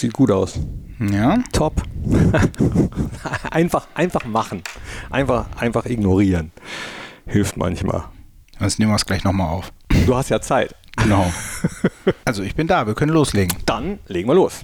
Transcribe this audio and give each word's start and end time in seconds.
sieht 0.00 0.12
gut 0.12 0.30
aus. 0.30 0.58
Ja. 0.98 1.38
Top. 1.52 1.82
einfach, 3.50 3.86
einfach 3.94 4.24
machen. 4.24 4.62
Einfach, 5.10 5.46
einfach 5.56 5.86
ignorieren. 5.86 6.52
Hilft 7.26 7.56
manchmal. 7.56 8.04
Das 8.58 8.78
nehmen 8.78 8.90
wir 8.90 8.96
es 8.96 9.06
gleich 9.06 9.24
nochmal 9.24 9.48
auf. 9.48 9.72
Du 10.06 10.14
hast 10.14 10.30
ja 10.30 10.40
Zeit. 10.40 10.74
Genau. 10.96 11.30
Also 12.24 12.42
ich 12.42 12.54
bin 12.54 12.66
da, 12.66 12.86
wir 12.86 12.94
können 12.94 13.12
loslegen. 13.12 13.56
Dann 13.66 13.98
legen 14.06 14.28
wir 14.28 14.34
los. 14.34 14.60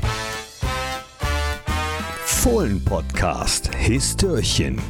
Fohlen-Podcast 2.24 3.70
Histörchen. 3.76 4.80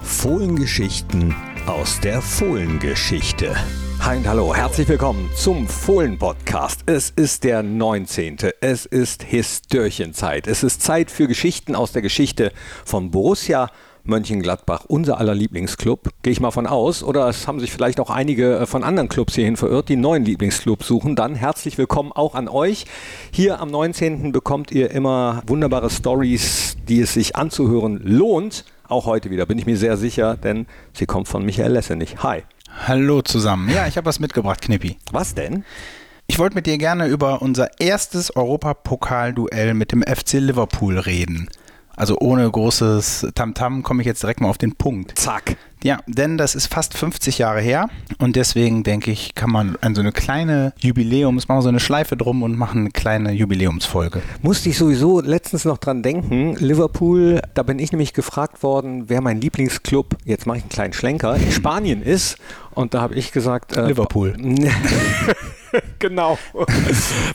Fohlengeschichten 0.00 1.34
aus 1.66 2.00
der 2.00 2.20
Fohlengeschichte. 2.20 3.54
Hi 4.04 4.18
und 4.18 4.28
hallo, 4.28 4.54
herzlich 4.54 4.86
willkommen 4.86 5.30
zum 5.34 5.66
Fohlen-Podcast. 5.66 6.82
Es 6.84 7.08
ist 7.08 7.42
der 7.42 7.62
19. 7.62 8.36
Es 8.60 8.84
ist 8.84 9.22
Histörchenzeit. 9.22 10.46
Es 10.46 10.62
ist 10.62 10.82
Zeit 10.82 11.10
für 11.10 11.26
Geschichten 11.26 11.74
aus 11.74 11.92
der 11.92 12.02
Geschichte 12.02 12.52
von 12.84 13.10
Borussia 13.10 13.70
Mönchengladbach, 14.02 14.84
unser 14.88 15.16
aller 15.16 15.34
Lieblingsclub, 15.34 16.10
gehe 16.20 16.34
ich 16.34 16.40
mal 16.42 16.50
von 16.50 16.66
aus. 16.66 17.02
Oder 17.02 17.30
es 17.30 17.48
haben 17.48 17.60
sich 17.60 17.72
vielleicht 17.72 17.98
auch 17.98 18.10
einige 18.10 18.58
äh, 18.58 18.66
von 18.66 18.84
anderen 18.84 19.08
Clubs 19.08 19.36
hierhin 19.36 19.56
verirrt, 19.56 19.88
die 19.88 19.94
einen 19.94 20.02
neuen 20.02 20.26
Lieblingsclub 20.26 20.84
suchen. 20.84 21.16
Dann 21.16 21.34
herzlich 21.34 21.78
willkommen 21.78 22.12
auch 22.12 22.34
an 22.34 22.46
euch. 22.46 22.84
Hier 23.30 23.58
am 23.58 23.70
19. 23.70 24.32
bekommt 24.32 24.70
ihr 24.70 24.90
immer 24.90 25.42
wunderbare 25.46 25.88
Stories, 25.88 26.76
die 26.86 27.00
es 27.00 27.14
sich 27.14 27.36
anzuhören 27.36 28.02
lohnt. 28.04 28.66
Auch 28.86 29.06
heute 29.06 29.30
wieder, 29.30 29.46
bin 29.46 29.58
ich 29.58 29.64
mir 29.64 29.78
sehr 29.78 29.96
sicher, 29.96 30.36
denn 30.36 30.66
sie 30.92 31.06
kommt 31.06 31.26
von 31.26 31.42
Michael 31.42 31.72
Lessenich. 31.72 32.22
Hi. 32.22 32.42
Hallo 32.82 33.22
zusammen. 33.22 33.70
Ja, 33.70 33.86
ich 33.86 33.96
habe 33.96 34.06
was 34.06 34.20
mitgebracht, 34.20 34.60
Knippi. 34.60 34.98
Was 35.10 35.34
denn? 35.34 35.64
Ich 36.26 36.38
wollte 36.38 36.54
mit 36.54 36.66
dir 36.66 36.76
gerne 36.76 37.06
über 37.06 37.40
unser 37.40 37.68
erstes 37.80 38.34
Europapokal-Duell 38.34 39.74
mit 39.74 39.92
dem 39.92 40.02
FC 40.02 40.34
Liverpool 40.34 40.98
reden. 40.98 41.48
Also 41.96 42.18
ohne 42.18 42.50
großes 42.50 43.28
Tamtam 43.34 43.82
komme 43.82 44.02
ich 44.02 44.06
jetzt 44.06 44.22
direkt 44.22 44.40
mal 44.40 44.48
auf 44.48 44.58
den 44.58 44.74
Punkt. 44.74 45.18
Zack. 45.18 45.56
Ja, 45.84 45.98
denn 46.06 46.38
das 46.38 46.54
ist 46.54 46.68
fast 46.68 46.96
50 46.96 47.36
Jahre 47.36 47.60
her 47.60 47.90
und 48.18 48.36
deswegen 48.36 48.84
denke 48.84 49.10
ich, 49.10 49.34
kann 49.34 49.50
man 49.50 49.76
an 49.82 49.94
so 49.94 50.00
eine 50.00 50.12
kleine 50.12 50.72
Jubiläums, 50.78 51.46
machen 51.46 51.60
so 51.60 51.68
eine 51.68 51.78
Schleife 51.78 52.16
drum 52.16 52.42
und 52.42 52.56
machen 52.56 52.80
eine 52.80 52.90
kleine 52.90 53.32
Jubiläumsfolge. 53.32 54.22
Musste 54.40 54.70
ich 54.70 54.78
sowieso 54.78 55.20
letztens 55.20 55.66
noch 55.66 55.76
dran 55.76 56.02
denken. 56.02 56.56
Liverpool, 56.56 57.42
da 57.52 57.62
bin 57.62 57.78
ich 57.78 57.92
nämlich 57.92 58.14
gefragt 58.14 58.62
worden, 58.62 59.10
wer 59.10 59.20
mein 59.20 59.42
Lieblingsclub, 59.42 60.16
jetzt 60.24 60.46
mache 60.46 60.56
ich 60.56 60.62
einen 60.62 60.70
kleinen 60.70 60.92
Schlenker, 60.94 61.36
in 61.36 61.52
Spanien 61.52 62.02
ist. 62.02 62.38
Und 62.74 62.94
da 62.94 63.00
habe 63.00 63.14
ich 63.14 63.32
gesagt, 63.32 63.76
äh, 63.76 63.86
Liverpool. 63.86 64.34
genau. 65.98 66.38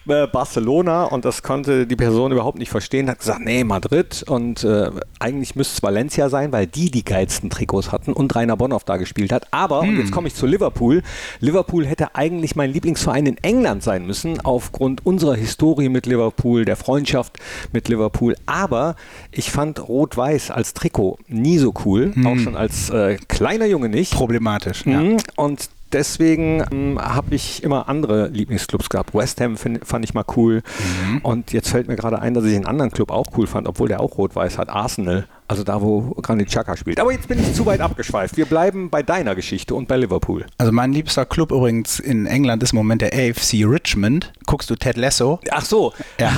Äh, 0.08 0.26
Barcelona 0.26 1.04
und 1.04 1.24
das 1.24 1.44
konnte 1.44 1.86
die 1.86 1.96
Person 1.96 2.32
überhaupt 2.32 2.58
nicht 2.58 2.72
verstehen, 2.72 3.10
hat 3.12 3.20
gesagt, 3.20 3.42
nee, 3.42 3.64
Madrid 3.64 4.24
und 4.28 4.64
äh, 4.64 4.90
eigentlich 5.20 5.56
müsste 5.56 5.76
es 5.76 5.84
Valencia 5.84 6.30
sein, 6.30 6.52
weil 6.52 6.66
die 6.66 6.90
die 6.90 7.06
geilsten 7.06 7.52
Trikots 7.52 7.92
hatten 7.92 8.12
und 8.12 8.36
Rainer 8.36 8.58
Bonhoff 8.58 8.84
da 8.86 8.98
gespielt 8.98 9.32
hat. 9.32 9.46
Aber, 9.52 9.84
hm. 9.84 9.90
und 9.90 9.98
jetzt 10.00 10.12
komme 10.12 10.28
ich 10.28 10.34
zu 10.34 10.48
Liverpool, 10.48 11.04
Liverpool 11.42 11.86
hätte 11.86 12.16
eigentlich 12.16 12.56
mein 12.56 12.74
Lieblingsverein 12.74 13.28
in 13.28 13.38
England 13.44 13.84
sein 13.84 14.08
müssen, 14.08 14.42
aufgrund 14.42 15.06
unserer 15.06 15.36
Historie 15.36 15.90
mit 15.90 16.08
Liverpool, 16.08 16.66
der 16.66 16.76
Freundschaft 16.76 17.38
mit 17.72 17.88
Liverpool. 17.88 18.36
Aber 18.48 18.96
ich 19.32 19.52
fand 19.52 19.88
Rot-Weiß 19.88 20.50
als 20.50 20.74
Trikot 20.74 21.20
nie 21.28 21.60
so 21.60 21.72
cool, 21.86 22.16
hm. 22.16 22.26
auch 22.26 22.38
schon 22.38 22.56
als 22.56 22.90
äh, 22.90 23.18
kleiner 23.28 23.68
Junge 23.68 23.90
nicht. 23.90 24.14
Problematisch, 24.14 24.88
ja. 24.88 25.04
Und 25.36 25.70
deswegen 25.92 26.64
ähm, 26.72 27.00
habe 27.00 27.36
ich 27.36 27.64
immer 27.64 27.90
andere 27.90 28.28
Lieblingsclubs 28.28 28.90
gehabt. 28.90 29.14
West 29.14 29.42
Ham 29.42 29.58
find, 29.58 29.86
fand 29.86 30.06
ich 30.06 30.14
mal 30.14 30.26
cool. 30.36 30.62
Mhm. 30.80 31.20
Und 31.20 31.54
jetzt 31.54 31.70
fällt 31.70 31.88
mir 31.88 31.96
gerade 31.96 32.20
ein, 32.20 32.34
dass 32.34 32.46
ich 32.46 32.56
einen 32.56 32.66
anderen 32.66 32.92
Club 32.92 33.12
auch 33.12 33.28
cool 33.38 33.48
fand, 33.48 33.68
obwohl 33.68 33.88
der 33.88 34.00
auch 34.00 34.18
rot-weiß 34.18 34.58
hat. 34.58 34.70
Arsenal. 34.70 35.28
Also 35.50 35.64
da, 35.64 35.82
wo 35.82 36.12
Granit 36.22 36.48
Xhaka 36.48 36.78
spielt. 36.78 37.00
Aber 37.00 37.12
jetzt 37.12 37.28
bin 37.28 37.40
ich 37.40 37.56
zu 37.56 37.66
weit 37.66 37.82
abgeschweift. 37.82 38.38
Wir 38.38 38.46
bleiben 38.46 38.92
bei 38.92 39.02
deiner 39.02 39.34
Geschichte 39.34 39.74
und 39.74 39.88
bei 39.88 39.98
Liverpool. 39.98 40.46
Also 40.60 40.72
mein 40.72 40.94
liebster 40.94 41.26
Club 41.26 41.52
übrigens 41.52 42.00
in 42.00 42.28
England 42.28 42.62
ist 42.62 42.72
im 42.72 42.76
Moment 42.76 43.02
der 43.02 43.14
AFC 43.14 43.66
Richmond. 43.66 44.32
Guckst 44.46 44.70
du 44.70 44.76
Ted 44.76 44.96
Lasso? 44.96 45.40
Ach 45.50 45.66
so. 45.66 45.92
Ja. 46.20 46.38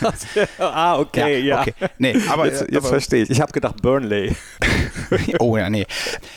ah, 0.58 0.98
okay, 0.98 1.40
ja. 1.40 1.56
ja. 1.56 1.60
Okay. 1.60 1.74
Nee, 1.98 2.16
aber 2.26 2.46
jetzt, 2.46 2.64
jetzt 2.70 2.86
verstehe 2.86 3.24
ich. 3.24 3.28
Ich 3.28 3.42
habe 3.42 3.52
gedacht 3.52 3.82
Burnley. 3.82 4.34
oh 5.40 5.58
ja, 5.58 5.68
nee. 5.68 5.86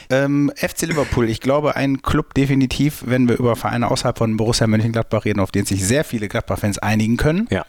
Ähm, 0.10 0.52
FC 0.54 0.82
Liverpool, 0.82 1.30
ich 1.30 1.40
glaube 1.40 1.78
ein 1.78 2.02
Club 2.02 2.34
definitiv, 2.34 3.04
wenn 3.06 3.30
wir 3.30 3.40
über 3.40 3.56
Vereine 3.56 3.90
außerhalb 3.90 4.18
von 4.18 4.36
Borussia 4.36 4.68
Mönchengladbach 4.68 5.24
reden, 5.24 5.40
auf 5.40 5.52
den 5.52 5.64
sich 5.64 5.88
sehr 5.88 6.04
viele 6.04 6.28
Gladbach-Fans 6.28 6.78
einigen 6.78 7.16
können. 7.16 7.48
Ja. 7.52 7.66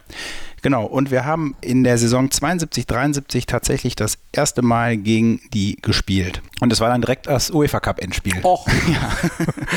Genau, 0.62 0.84
und 0.84 1.10
wir 1.10 1.24
haben 1.24 1.56
in 1.60 1.82
der 1.82 1.98
Saison 1.98 2.30
72, 2.30 2.86
73 2.86 3.46
tatsächlich 3.46 3.96
das 3.96 4.18
erste 4.30 4.62
Mal 4.62 4.96
gegen 4.96 5.40
die 5.52 5.76
gespielt. 5.82 6.40
Und 6.60 6.72
es 6.72 6.80
war 6.80 6.88
dann 6.88 7.00
direkt 7.00 7.26
das 7.26 7.50
UEFA 7.50 7.80
Cup 7.80 8.00
Endspiel. 8.00 8.40
Och, 8.44 8.66
ja. 8.88 9.10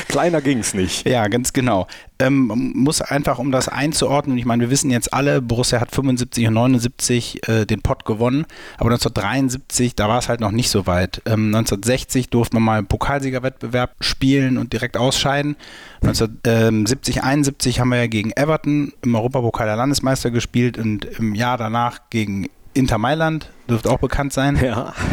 kleiner 0.07 0.41
ging 0.41 0.59
es 0.59 0.75
nicht. 0.75 1.07
Ja, 1.07 1.27
ganz 1.27 1.53
genau. 1.53 1.87
Ähm, 2.19 2.73
muss 2.75 3.01
einfach, 3.01 3.39
um 3.39 3.51
das 3.51 3.67
einzuordnen, 3.67 4.37
ich 4.37 4.45
meine, 4.45 4.61
wir 4.61 4.69
wissen 4.69 4.89
jetzt 4.89 5.13
alle, 5.13 5.41
Borussia 5.41 5.81
hat 5.81 5.91
75 5.91 6.47
und 6.47 6.53
79 6.53 7.47
äh, 7.47 7.65
den 7.65 7.81
Pott 7.81 8.05
gewonnen, 8.05 8.45
aber 8.77 8.91
1973, 8.91 9.95
da 9.95 10.07
war 10.07 10.19
es 10.19 10.29
halt 10.29 10.39
noch 10.39 10.51
nicht 10.51 10.69
so 10.69 10.87
weit. 10.87 11.21
Ähm, 11.25 11.47
1960 11.47 12.29
durfte 12.29 12.55
man 12.55 12.63
mal 12.63 12.77
einen 12.77 12.87
Pokalsiegerwettbewerb 12.87 13.95
spielen 13.99 14.57
und 14.57 14.71
direkt 14.71 14.95
ausscheiden. 14.95 15.57
1970, 16.01 17.23
71 17.23 17.79
haben 17.79 17.89
wir 17.89 17.97
ja 17.97 18.07
gegen 18.07 18.31
Everton 18.31 18.93
im 19.01 19.15
Europapokal 19.15 19.67
der 19.67 19.75
Landesmeister 19.75 20.31
gespielt 20.31 20.77
und 20.77 21.05
im 21.05 21.35
Jahr 21.35 21.57
danach 21.57 21.99
gegen 22.09 22.47
Inter 22.73 22.97
Mailand 22.97 23.49
dürfte 23.69 23.89
auch 23.89 23.99
bekannt 23.99 24.33
sein. 24.33 24.59
Ja. 24.61 24.93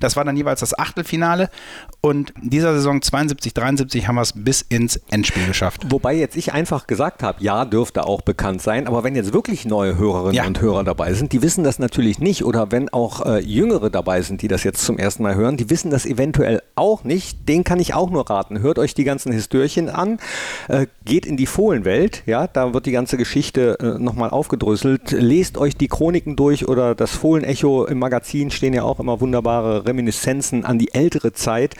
Das 0.00 0.16
war 0.16 0.24
dann 0.24 0.36
jeweils 0.36 0.60
das 0.60 0.78
Achtelfinale 0.78 1.50
und 2.00 2.32
dieser 2.40 2.72
Saison 2.72 3.02
72, 3.02 3.52
73 3.52 4.08
haben 4.08 4.14
wir 4.14 4.22
es 4.22 4.32
bis 4.32 4.62
ins 4.62 4.96
Endspiel 5.10 5.46
geschafft. 5.46 5.82
Wobei 5.90 6.14
jetzt 6.14 6.36
ich 6.36 6.52
einfach 6.52 6.86
gesagt 6.86 7.22
habe, 7.22 7.42
ja, 7.42 7.64
dürfte 7.66 8.06
auch 8.06 8.22
bekannt 8.22 8.62
sein, 8.62 8.86
aber 8.86 9.04
wenn 9.04 9.14
jetzt 9.14 9.34
wirklich 9.34 9.66
neue 9.66 9.98
Hörerinnen 9.98 10.34
ja. 10.34 10.46
und 10.46 10.60
Hörer 10.60 10.84
dabei 10.84 11.12
sind, 11.12 11.32
die 11.32 11.42
wissen 11.42 11.62
das 11.64 11.78
natürlich 11.78 12.18
nicht 12.18 12.44
oder 12.44 12.72
wenn 12.72 12.88
auch 12.88 13.26
äh, 13.26 13.40
Jüngere 13.40 13.90
dabei 13.90 14.22
sind, 14.22 14.40
die 14.40 14.48
das 14.48 14.64
jetzt 14.64 14.84
zum 14.84 14.98
ersten 14.98 15.22
Mal 15.22 15.34
hören, 15.34 15.58
die 15.58 15.68
wissen 15.68 15.90
das 15.90 16.06
eventuell 16.06 16.62
auch 16.74 17.04
nicht, 17.04 17.48
den 17.48 17.64
kann 17.64 17.78
ich 17.78 17.92
auch 17.92 18.10
nur 18.10 18.28
raten. 18.30 18.60
Hört 18.60 18.78
euch 18.78 18.94
die 18.94 19.04
ganzen 19.04 19.32
Histörchen 19.32 19.90
an, 19.90 20.18
äh, 20.68 20.86
geht 21.04 21.26
in 21.26 21.36
die 21.36 21.46
Fohlenwelt, 21.46 22.22
ja, 22.26 22.46
da 22.46 22.72
wird 22.72 22.86
die 22.86 22.92
ganze 22.92 23.18
Geschichte 23.18 23.78
äh, 23.78 24.02
nochmal 24.02 24.30
aufgedröselt, 24.30 25.12
lest 25.12 25.58
euch 25.58 25.76
die 25.76 25.88
Chroniken 25.88 26.36
durch 26.36 26.66
oder 26.66 26.94
das 26.94 27.10
Fohlenecho 27.10 27.59
Echo 27.60 27.84
im 27.84 27.98
Magazin 27.98 28.50
stehen 28.50 28.72
ja 28.72 28.84
auch 28.84 29.00
immer 29.00 29.20
wunderbare 29.20 29.84
Reminiszenzen 29.84 30.64
an 30.64 30.78
die 30.78 30.94
ältere 30.94 31.32
Zeit. 31.32 31.74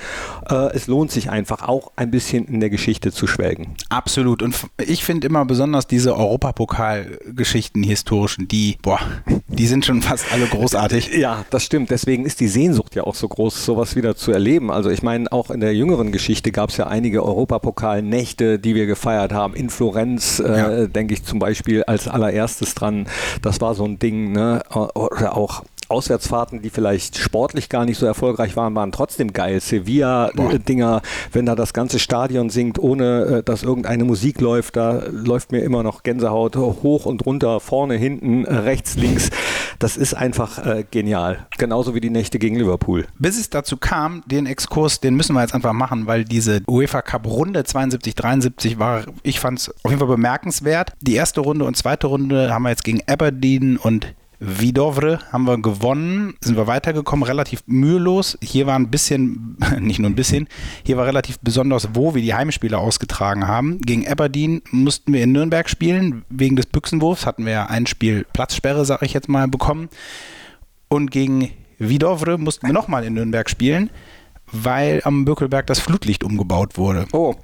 Äh, 0.48 0.74
es 0.74 0.86
lohnt 0.88 1.10
sich 1.10 1.30
einfach 1.30 1.66
auch 1.66 1.92
ein 1.96 2.10
bisschen 2.10 2.46
in 2.46 2.60
der 2.60 2.68
Geschichte 2.68 3.12
zu 3.12 3.26
schwelgen. 3.26 3.76
Absolut. 3.88 4.42
Und 4.42 4.54
ich 4.78 5.04
finde 5.04 5.26
immer 5.26 5.46
besonders 5.46 5.86
diese 5.86 6.14
Europapokal-Geschichten, 6.14 7.82
historischen, 7.82 8.46
die, 8.46 8.76
boah, 8.82 9.00
die 9.48 9.66
sind 9.66 9.86
schon 9.86 10.02
fast 10.02 10.30
alle 10.32 10.46
großartig. 10.46 11.10
Ja, 11.20 11.44
das 11.50 11.64
stimmt. 11.64 11.90
Deswegen 11.90 12.24
ist 12.24 12.40
die 12.40 12.48
Sehnsucht 12.48 12.94
ja 12.94 13.04
auch 13.04 13.14
so 13.14 13.28
groß, 13.28 13.64
sowas 13.64 13.94
wieder 13.94 14.16
zu 14.16 14.32
erleben. 14.32 14.70
Also 14.70 14.88
ich 14.88 15.02
meine, 15.02 15.30
auch 15.32 15.50
in 15.50 15.60
der 15.60 15.74
jüngeren 15.74 16.12
Geschichte 16.12 16.50
gab 16.50 16.70
es 16.70 16.78
ja 16.78 16.86
einige 16.86 17.22
Europapokalnächte, 17.22 18.58
die 18.58 18.74
wir 18.74 18.86
gefeiert 18.86 19.32
haben. 19.32 19.54
In 19.54 19.68
Florenz, 19.68 20.40
äh, 20.40 20.56
ja. 20.56 20.86
denke 20.86 21.14
ich 21.14 21.24
zum 21.24 21.40
Beispiel 21.40 21.82
als 21.82 22.08
allererstes 22.08 22.74
dran. 22.74 23.06
Das 23.42 23.60
war 23.60 23.74
so 23.74 23.84
ein 23.84 23.98
Ding, 23.98 24.32
ne? 24.32 24.62
Oder 24.72 25.36
auch 25.36 25.64
Auswärtsfahrten, 25.90 26.62
die 26.62 26.70
vielleicht 26.70 27.18
sportlich 27.18 27.68
gar 27.68 27.84
nicht 27.84 27.98
so 27.98 28.06
erfolgreich 28.06 28.56
waren, 28.56 28.74
waren 28.74 28.92
trotzdem 28.92 29.32
geil. 29.32 29.60
Sevilla-Dinger, 29.60 31.02
wenn 31.32 31.46
da 31.46 31.54
das 31.54 31.72
ganze 31.72 31.98
Stadion 31.98 32.50
singt, 32.50 32.78
ohne 32.78 33.20
äh, 33.24 33.42
dass 33.42 33.62
irgendeine 33.62 34.04
Musik 34.04 34.40
läuft, 34.40 34.76
da 34.76 35.02
läuft 35.10 35.52
mir 35.52 35.60
immer 35.60 35.82
noch 35.82 36.02
Gänsehaut 36.02 36.56
hoch 36.56 37.06
und 37.06 37.24
runter, 37.26 37.60
vorne, 37.60 37.94
hinten, 37.94 38.44
rechts, 38.44 38.96
links. 38.96 39.30
Das 39.78 39.96
ist 39.96 40.14
einfach 40.14 40.64
äh, 40.64 40.84
genial. 40.90 41.46
Genauso 41.56 41.94
wie 41.94 42.00
die 42.00 42.10
Nächte 42.10 42.38
gegen 42.38 42.56
Liverpool. 42.56 43.06
Bis 43.18 43.38
es 43.38 43.48
dazu 43.48 43.76
kam, 43.76 44.22
den 44.26 44.46
Exkurs, 44.46 45.00
den 45.00 45.14
müssen 45.14 45.32
wir 45.34 45.40
jetzt 45.40 45.54
einfach 45.54 45.72
machen, 45.72 46.06
weil 46.06 46.24
diese 46.24 46.60
UEFA 46.68 47.02
Cup 47.02 47.26
Runde 47.26 47.64
72, 47.64 48.14
73 48.14 48.78
war, 48.78 49.04
ich 49.22 49.40
fand 49.40 49.58
es 49.58 49.74
auf 49.82 49.90
jeden 49.90 49.98
Fall 49.98 50.08
bemerkenswert. 50.08 50.92
Die 51.00 51.14
erste 51.14 51.40
Runde 51.40 51.64
und 51.64 51.76
zweite 51.76 52.08
Runde 52.08 52.52
haben 52.52 52.62
wir 52.62 52.70
jetzt 52.70 52.84
gegen 52.84 53.00
Aberdeen 53.06 53.78
und 53.78 54.14
Vidovre 54.40 55.18
haben 55.30 55.44
wir 55.44 55.58
gewonnen, 55.58 56.34
sind 56.40 56.56
wir 56.56 56.66
weitergekommen, 56.66 57.24
relativ 57.24 57.62
mühelos. 57.66 58.38
Hier 58.42 58.66
war 58.66 58.74
ein 58.74 58.90
bisschen, 58.90 59.58
nicht 59.78 59.98
nur 59.98 60.08
ein 60.08 60.14
bisschen, 60.14 60.48
hier 60.82 60.96
war 60.96 61.06
relativ 61.06 61.38
besonders, 61.40 61.90
wo 61.92 62.14
wir 62.14 62.22
die 62.22 62.32
Heimspiele 62.32 62.78
ausgetragen 62.78 63.46
haben. 63.46 63.80
Gegen 63.82 64.08
Aberdeen 64.08 64.62
mussten 64.70 65.12
wir 65.12 65.22
in 65.22 65.32
Nürnberg 65.32 65.68
spielen, 65.68 66.24
wegen 66.30 66.56
des 66.56 66.66
Büchsenwurfs 66.66 67.26
hatten 67.26 67.44
wir 67.44 67.52
ja 67.52 67.66
ein 67.66 67.86
Spiel 67.86 68.26
Platzsperre, 68.32 68.86
sage 68.86 69.04
ich 69.04 69.12
jetzt 69.12 69.28
mal, 69.28 69.46
bekommen. 69.46 69.90
Und 70.88 71.10
gegen 71.10 71.50
Vidovre 71.78 72.38
mussten 72.38 72.66
wir 72.66 72.72
nochmal 72.72 73.04
in 73.04 73.14
Nürnberg 73.14 73.48
spielen 73.50 73.90
weil 74.52 75.00
am 75.04 75.24
Bökelberg 75.24 75.66
das 75.66 75.78
Flutlicht 75.80 76.24
umgebaut 76.24 76.76
wurde. 76.76 77.06
Oh, 77.12 77.34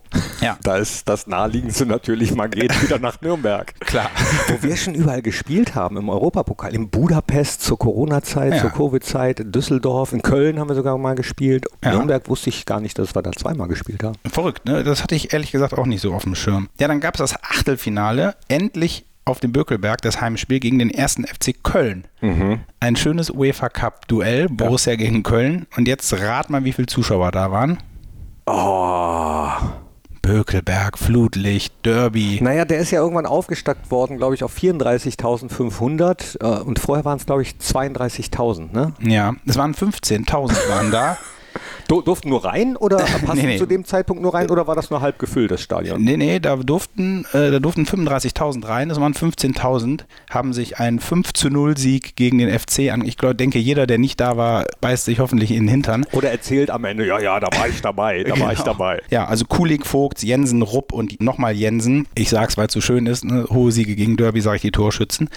Ja. 0.41 0.57
da 0.63 0.77
ist 0.77 1.09
das 1.09 1.27
naheliegendste 1.27 1.87
natürlich, 1.87 2.35
man 2.35 2.51
geht 2.51 2.83
wieder 2.83 2.99
nach 2.99 3.21
Nürnberg. 3.21 3.75
Klar. 3.81 4.11
Wo 4.49 4.63
wir 4.63 4.77
schon 4.77 4.95
überall 4.95 5.23
gespielt 5.23 5.75
haben, 5.75 5.97
im 5.97 6.09
Europapokal, 6.09 6.75
in 6.75 6.91
Budapest 6.91 7.63
zur 7.63 7.79
Corona-Zeit, 7.79 8.55
Ja. 8.55 8.61
zur 8.61 8.71
Covid-Zeit, 8.71 9.41
in 9.41 9.53
Düsseldorf, 9.53 10.13
in 10.13 10.23
Köln 10.23 10.59
haben 10.59 10.69
wir 10.69 10.75
sogar 10.77 10.97
mal 10.99 11.15
gespielt. 11.15 11.67
Ja. 11.85 11.93
Nürnberg 11.93 12.29
wusste 12.29 12.51
ich 12.51 12.67
gar 12.67 12.81
nicht, 12.81 12.99
dass 12.99 13.15
wir 13.15 13.23
da 13.23 13.33
zweimal 13.33 13.69
gespielt 13.69 14.03
haben. 14.03 14.15
Verrückt, 14.31 14.65
ne? 14.67 14.83
Das 14.85 15.03
hatte 15.03 15.15
ich 15.15 15.33
ehrlich 15.33 15.53
gesagt 15.53 15.75
auch 15.79 15.87
nicht 15.87 16.01
so 16.01 16.13
auf 16.15 16.25
dem 16.25 16.35
Schirm. 16.35 16.69
Ja, 16.81 16.89
dann 16.89 17.01
gab 17.01 17.15
es 17.15 17.19
das 17.19 17.43
Achtelfinale, 17.43 18.35
endlich 18.49 19.05
auf 19.27 19.41
dem 19.41 19.53
Bökelberg, 19.53 20.01
das 20.03 20.21
Heimspiel 20.21 20.61
gegen 20.61 20.79
den 20.79 20.91
ersten 20.91 21.27
FC 21.27 21.53
Köln. 21.63 22.07
Ein 22.81 22.97
schönes 22.97 23.29
UEFA 23.31 23.69
Cup-Duell, 23.69 24.49
Borussia 24.49 24.95
gegen 24.95 25.25
Köln. 25.25 25.67
Und 25.77 25.89
jetzt 25.89 26.13
rat 26.15 26.49
mal, 26.49 26.65
wie 26.65 26.73
viele 26.73 26.87
Zuschauer 26.87 27.33
da 27.33 27.51
waren. 27.51 27.79
Oh. 28.47 29.49
Bökelberg, 30.23 30.97
Flutlicht, 30.97 31.75
Derby. 31.85 32.39
Naja, 32.41 32.65
der 32.65 32.79
ist 32.79 32.93
ja 32.93 33.01
irgendwann 33.01 33.27
aufgestockt 33.27 33.91
worden, 33.91 34.17
glaube 34.17 34.37
ich, 34.37 34.45
auf 34.45 34.57
34.500 34.57 36.41
äh, 36.41 36.63
und 36.63 36.79
vorher 36.79 37.05
waren 37.05 37.19
es, 37.19 37.27
glaube 37.27 37.43
ich, 37.43 37.55
32.000. 37.61 38.73
Ne? 38.73 38.93
Ja, 39.01 39.35
es 39.45 39.57
waren 39.57 39.75
15.000 39.75 40.69
waren 40.69 40.91
da. 40.91 41.19
Du, 41.89 42.03
durften 42.03 42.29
nur 42.29 42.45
rein 42.45 42.77
oder 42.77 42.97
passten 43.25 43.35
Nee, 43.37 43.47
nee. 43.47 43.59
zu 43.59 43.67
dem 43.67 43.85
Zeitpunkt 43.85 44.23
nur 44.23 44.35
rein 44.35 44.51
oder 44.51 44.67
war 44.67 44.75
das 44.75 44.91
nur 44.91 45.01
halb 45.01 45.19
gefüllt, 45.19 45.51
das 45.51 45.61
Stadion? 45.61 46.03
Nee, 46.03 46.17
nee, 46.17 46.39
da 46.41 46.57
durften, 46.57 47.25
äh, 47.33 47.51
da 47.51 47.59
durften 47.59 47.85
35.000 47.85 48.67
rein, 48.67 48.89
das 48.89 49.01
waren 49.01 49.15
15.000, 49.15 50.01
haben 50.31 50.53
sich 50.53 50.79
einen 50.79 50.99
5 51.01 51.33
zu 51.33 51.49
0 51.51 51.77
Sieg 51.77 52.17
gegen 52.17 52.39
den 52.39 52.57
FC 52.57 52.91
an. 52.93 53.05
Ich 53.05 53.17
glaube, 53.17 53.35
denke, 53.35 53.59
jeder, 53.59 53.87
der 53.87 53.99
nicht 53.99 54.21
da 54.21 54.37
war, 54.37 54.65
beißt 54.81 55.05
sich 55.05 55.19
hoffentlich 55.21 55.51
in 55.51 55.65
den 55.65 55.69
Hintern. 55.69 56.07
Oder 56.13 56.31
erzählt 56.31 56.71
am 56.71 56.85
Ende, 56.85 57.07
ja, 57.07 57.19
ja, 57.21 57.39
da 57.41 57.49
war 57.59 57.69
ich 57.69 57.81
dabei, 57.83 58.25
da 58.25 58.39
war 58.41 58.53
ich 58.53 58.59
Genau. 58.59 58.73
dabei. 58.73 59.01
Ja, 59.11 59.27
also 59.27 59.45
Kulig, 59.45 59.87
Vogts, 59.87 60.23
Jensen, 60.23 60.63
Rupp 60.63 60.93
und 60.93 61.21
nochmal 61.23 61.55
Jensen. 61.55 62.07
Ich 62.15 62.31
sag's, 62.31 62.57
weil 62.57 62.67
es 62.67 62.73
so 62.73 62.81
schön 62.81 63.07
ist, 63.07 63.25
ne? 63.25 63.47
hohe 63.51 63.71
Siege 63.73 63.95
gegen 63.97 64.17
Derby, 64.17 64.41
sage 64.41 64.57
ich 64.57 64.63
die 64.63 64.71
Torschützen. 64.73 65.29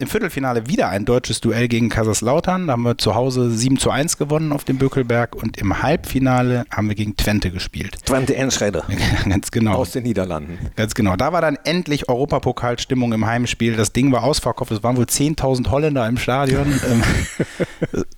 Im 0.00 0.08
Viertelfinale 0.08 0.66
wieder 0.66 0.88
ein 0.88 1.04
deutsches 1.04 1.42
Duell 1.42 1.68
gegen 1.68 1.90
Kaiserslautern. 1.90 2.68
Da 2.68 2.72
haben 2.72 2.84
wir 2.84 2.96
zu 2.96 3.14
Hause 3.14 3.50
7 3.50 3.76
zu 3.76 3.90
1 3.90 4.16
gewonnen 4.16 4.50
auf 4.50 4.64
dem 4.64 4.78
Bökelberg. 4.78 5.36
Und 5.36 5.58
im 5.58 5.82
Halbfinale 5.82 6.64
haben 6.70 6.88
wir 6.88 6.94
gegen 6.94 7.16
Twente 7.16 7.50
gespielt. 7.50 7.98
Twente 8.06 8.34
Enschede 8.34 8.82
Ganz 9.28 9.50
genau. 9.50 9.74
aus 9.74 9.90
den 9.90 10.04
Niederlanden. 10.04 10.58
Ganz 10.74 10.94
genau. 10.94 11.16
Da 11.16 11.34
war 11.34 11.42
dann 11.42 11.58
endlich 11.64 12.08
Europapokalstimmung 12.08 13.12
im 13.12 13.26
Heimspiel. 13.26 13.76
Das 13.76 13.92
Ding 13.92 14.10
war 14.10 14.24
ausverkauft. 14.24 14.70
Es 14.70 14.82
waren 14.82 14.96
wohl 14.96 15.04
10.000 15.04 15.70
Holländer 15.70 16.08
im 16.08 16.16
Stadion. 16.16 16.80
Ähm, 16.90 17.02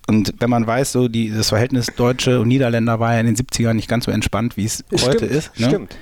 und 0.07 0.33
wenn 0.39 0.49
man 0.49 0.65
weiß, 0.65 0.91
so 0.93 1.07
die, 1.07 1.29
das 1.29 1.49
Verhältnis 1.49 1.87
Deutsche 1.87 2.39
und 2.39 2.47
Niederländer 2.47 2.99
war 2.99 3.13
ja 3.13 3.19
in 3.19 3.25
den 3.25 3.35
70ern 3.35 3.73
nicht 3.73 3.89
ganz 3.89 4.05
so 4.05 4.11
entspannt, 4.11 4.57
wie 4.57 4.65
es 4.65 4.83
heute 5.03 5.25
ist. 5.25 5.57
Ne? 5.59 5.67
stimmt. 5.67 5.97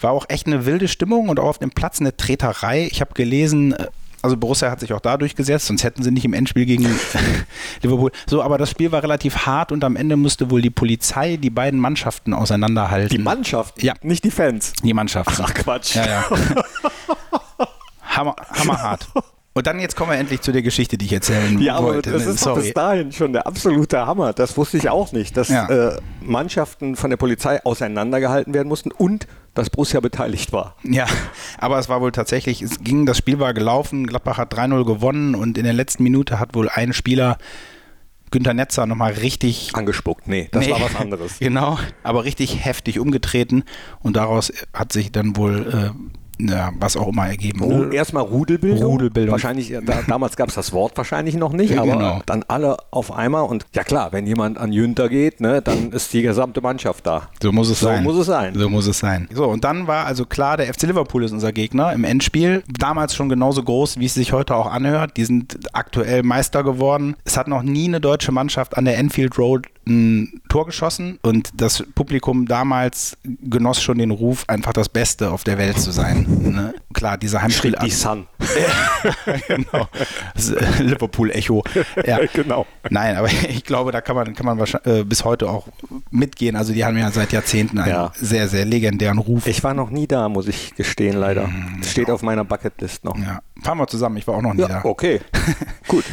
War 0.00 0.12
auch 0.12 0.26
echt 0.28 0.46
eine 0.46 0.64
wilde 0.64 0.86
Stimmung 0.88 1.28
und 1.28 1.40
auch 1.40 1.48
auf 1.48 1.58
dem 1.58 1.70
Platz 1.70 2.00
eine 2.00 2.16
Treterei. 2.16 2.88
Ich 2.90 3.00
habe 3.00 3.14
gelesen, 3.14 3.72
äh, 3.72 3.88
also 4.24 4.38
Borussia 4.38 4.70
hat 4.70 4.80
sich 4.80 4.92
auch 4.94 5.00
da 5.00 5.18
durchgesetzt, 5.18 5.66
sonst 5.66 5.84
hätten 5.84 6.02
sie 6.02 6.10
nicht 6.10 6.24
im 6.24 6.32
Endspiel 6.32 6.64
gegen 6.64 6.84
Liverpool. 7.82 8.10
So, 8.26 8.42
aber 8.42 8.56
das 8.56 8.70
Spiel 8.70 8.90
war 8.90 9.02
relativ 9.02 9.44
hart 9.44 9.70
und 9.70 9.84
am 9.84 9.96
Ende 9.96 10.16
musste 10.16 10.50
wohl 10.50 10.62
die 10.62 10.70
Polizei 10.70 11.36
die 11.36 11.50
beiden 11.50 11.78
Mannschaften 11.78 12.32
auseinanderhalten. 12.32 13.14
Die 13.16 13.22
Mannschaft, 13.22 13.82
Ja. 13.82 13.92
nicht 14.02 14.24
die 14.24 14.30
Fans. 14.30 14.72
Die 14.82 14.94
Mannschaft. 14.94 15.38
Ach 15.42 15.52
Quatsch. 15.52 15.94
Ja, 15.96 16.06
ja. 16.06 16.24
Hammer, 18.16 18.36
hammerhart. 18.50 19.08
Und 19.56 19.68
dann 19.68 19.78
jetzt 19.78 19.94
kommen 19.94 20.10
wir 20.10 20.18
endlich 20.18 20.40
zu 20.40 20.50
der 20.50 20.62
Geschichte, 20.62 20.98
die 20.98 21.04
ich 21.06 21.12
erzählen 21.12 21.60
Ja, 21.60 21.76
aber 21.76 21.86
wollte. 21.94 22.10
das 22.10 22.26
ist 22.26 22.40
doch 22.44 22.54
Sorry. 22.54 22.62
bis 22.62 22.74
dahin 22.74 23.12
schon 23.12 23.32
der 23.32 23.46
absolute 23.46 24.04
Hammer. 24.04 24.32
Das 24.32 24.56
wusste 24.56 24.76
ich 24.78 24.88
auch 24.90 25.12
nicht, 25.12 25.36
dass 25.36 25.48
Ja. 25.48 25.68
äh, 25.68 26.00
Mannschaften 26.20 26.96
von 26.96 27.08
der 27.10 27.16
Polizei 27.16 27.64
auseinandergehalten 27.64 28.52
werden 28.52 28.66
mussten 28.68 28.90
und 28.90 29.28
dass 29.54 29.70
Borussia 29.70 30.00
beteiligt 30.00 30.52
war. 30.52 30.74
Ja, 30.82 31.06
aber 31.58 31.78
es 31.78 31.88
war 31.88 32.00
wohl 32.00 32.10
tatsächlich, 32.10 32.62
es 32.62 32.80
ging, 32.80 33.06
das 33.06 33.16
Spiel 33.16 33.38
war 33.38 33.54
gelaufen, 33.54 34.08
Gladbach 34.08 34.38
hat 34.38 34.52
3-0 34.52 34.84
gewonnen 34.84 35.36
und 35.36 35.56
in 35.56 35.62
der 35.62 35.72
letzten 35.72 36.02
Minute 36.02 36.40
hat 36.40 36.56
wohl 36.56 36.68
ein 36.68 36.92
Spieler, 36.92 37.38
Günter 38.32 38.54
Netzer, 38.54 38.86
nochmal 38.86 39.12
richtig 39.12 39.70
Angespuckt, 39.74 40.26
nee, 40.26 40.48
das 40.50 40.66
Nee. 40.66 40.72
war 40.72 40.80
was 40.80 40.96
anderes. 40.96 41.36
Genau, 41.38 41.78
aber 42.02 42.24
richtig 42.24 42.64
heftig 42.64 42.98
umgetreten 42.98 43.62
und 44.00 44.16
daraus 44.16 44.52
hat 44.72 44.92
sich 44.92 45.12
dann 45.12 45.36
wohl 45.36 45.92
äh, 45.94 46.14
ja, 46.48 46.72
was 46.78 46.96
auch 46.96 47.08
immer 47.08 47.26
ergeben. 47.28 47.60
Ru- 47.62 47.90
Erstmal 47.92 48.22
Rudelbildung. 48.24 48.82
Rudelbildung. 48.84 49.32
Wahrscheinlich, 49.32 49.72
da, 49.84 50.00
damals 50.06 50.36
gab 50.36 50.48
es 50.48 50.54
das 50.54 50.72
Wort 50.72 50.96
wahrscheinlich 50.96 51.34
noch 51.36 51.52
nicht, 51.52 51.70
Ja, 51.72 51.82
aber 51.82 51.92
genau. 51.92 52.22
dann 52.26 52.44
alle 52.48 52.76
auf 52.90 53.12
einmal. 53.12 53.44
Und 53.44 53.66
ja 53.74 53.84
klar, 53.84 54.12
wenn 54.12 54.26
jemand 54.26 54.58
an 54.58 54.72
Jünter 54.72 55.08
geht, 55.08 55.40
ne, 55.40 55.62
dann 55.62 55.90
ist 55.92 56.12
die 56.12 56.22
gesamte 56.22 56.60
Mannschaft 56.60 57.06
da. 57.06 57.28
So 57.42 57.52
muss 57.52 57.68
es 57.70 57.80
So 57.80 57.86
sein. 57.86 58.02
muss 58.04 58.16
es 58.16 58.26
sein. 58.26 58.54
So 58.54 58.68
muss 58.68 58.86
es 58.86 58.98
sein. 58.98 59.28
So, 59.32 59.46
und 59.46 59.64
dann 59.64 59.86
war 59.86 60.06
also 60.06 60.24
klar, 60.26 60.56
der 60.56 60.72
FC 60.72 60.82
Liverpool 60.84 61.24
ist 61.24 61.32
unser 61.32 61.52
Gegner 61.52 61.92
im 61.92 62.04
Endspiel. 62.04 62.62
Damals 62.78 63.14
schon 63.14 63.28
genauso 63.28 63.62
groß, 63.62 63.98
wie 63.98 64.06
es 64.06 64.14
sich 64.14 64.32
heute 64.32 64.54
auch 64.56 64.66
anhört. 64.70 65.16
Die 65.16 65.24
sind 65.24 65.58
aktuell 65.72 66.22
Meister 66.22 66.62
geworden. 66.64 67.16
Es 67.24 67.36
hat 67.36 67.48
noch 67.48 67.62
nie 67.62 67.86
eine 67.88 68.00
deutsche 68.00 68.32
Mannschaft 68.32 68.76
an 68.76 68.84
der 68.84 68.98
Enfield 68.98 69.38
Road 69.38 69.66
ein 69.86 70.40
Tor 70.48 70.64
geschossen 70.64 71.18
und 71.22 71.50
das 71.60 71.84
Publikum 71.94 72.46
damals 72.46 73.18
genoss 73.42 73.82
schon 73.82 73.98
den 73.98 74.10
Ruf, 74.12 74.44
einfach 74.48 74.72
das 74.72 74.88
Beste 74.88 75.30
auf 75.30 75.44
der 75.44 75.58
Welt 75.58 75.78
zu 75.78 75.90
sein. 75.90 76.26
Ne? 76.38 76.74
Klar, 76.92 77.18
diese 77.18 77.40
Heimspiel. 77.42 77.76
Die 77.82 77.90
Sun. 77.90 78.26
genau. 79.48 79.88
Äh, 80.36 80.82
Liverpool-Echo. 80.82 81.64
Ja. 82.06 82.18
genau. 82.32 82.66
Nein, 82.90 83.16
aber 83.16 83.28
ich 83.48 83.64
glaube, 83.64 83.92
da 83.92 84.00
kann 84.00 84.16
man, 84.16 84.34
kann 84.34 84.46
man 84.46 84.58
wahrscheinlich, 84.58 85.00
äh, 85.00 85.04
bis 85.04 85.24
heute 85.24 85.48
auch 85.48 85.68
mitgehen. 86.10 86.56
Also 86.56 86.72
die 86.72 86.84
haben 86.84 86.96
ja 86.98 87.10
seit 87.10 87.32
Jahrzehnten 87.32 87.78
einen 87.78 87.90
Ja. 87.90 88.12
sehr, 88.14 88.48
sehr 88.48 88.64
legendären 88.64 89.18
Ruf. 89.18 89.46
Ich 89.46 89.62
war 89.64 89.74
noch 89.74 89.90
nie 89.90 90.06
da, 90.06 90.28
muss 90.28 90.48
ich 90.48 90.74
gestehen, 90.74 91.16
leider. 91.16 91.48
Steht 91.82 92.10
auf 92.10 92.22
meiner 92.22 92.44
Bucketlist 92.44 93.04
noch. 93.04 93.16
ja. 93.16 93.40
Fahren 93.62 93.78
wir 93.78 93.86
zusammen, 93.86 94.16
ich 94.16 94.26
war 94.26 94.34
auch 94.36 94.42
noch 94.42 94.54
nie 94.54 94.60
Ja, 94.62 94.68
da. 94.68 94.80
okay. 94.84 95.20
Gut. 95.88 96.04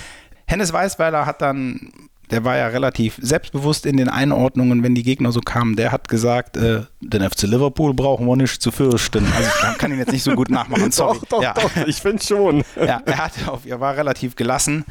Hennes 0.45 0.71
Weißweiler 0.73 1.25
hat 1.25 1.41
dann, 1.41 1.91
der 2.31 2.43
war 2.43 2.57
ja 2.57 2.67
relativ 2.67 3.17
selbstbewusst 3.21 3.85
in 3.85 3.97
den 3.97 4.09
Einordnungen, 4.09 4.83
wenn 4.83 4.95
die 4.95 5.03
Gegner 5.03 5.31
so 5.31 5.41
kamen, 5.41 5.75
der 5.75 5.91
hat 5.91 6.07
gesagt, 6.07 6.57
äh, 6.57 6.81
den 7.01 7.29
FC 7.29 7.43
Liverpool 7.43 7.93
brauchen 7.93 8.25
wir 8.25 8.35
nicht 8.35 8.61
zu 8.61 8.71
fürchten. 8.71 9.25
Also 9.35 9.49
ich 9.71 9.77
kann 9.77 9.91
ihn 9.91 9.99
jetzt 9.99 10.11
nicht 10.11 10.23
so 10.23 10.33
gut 10.33 10.49
nachmachen, 10.49 10.91
sorry. 10.91 11.19
Doch, 11.19 11.27
doch, 11.27 11.43
ja. 11.43 11.53
doch, 11.53 11.75
ich 11.85 11.97
finde 11.97 12.23
schon. 12.23 12.63
ja, 12.77 13.01
er, 13.05 13.17
hat 13.17 13.33
auf, 13.47 13.65
er 13.65 13.79
war 13.79 13.95
relativ 13.95 14.35
gelassen. 14.35 14.85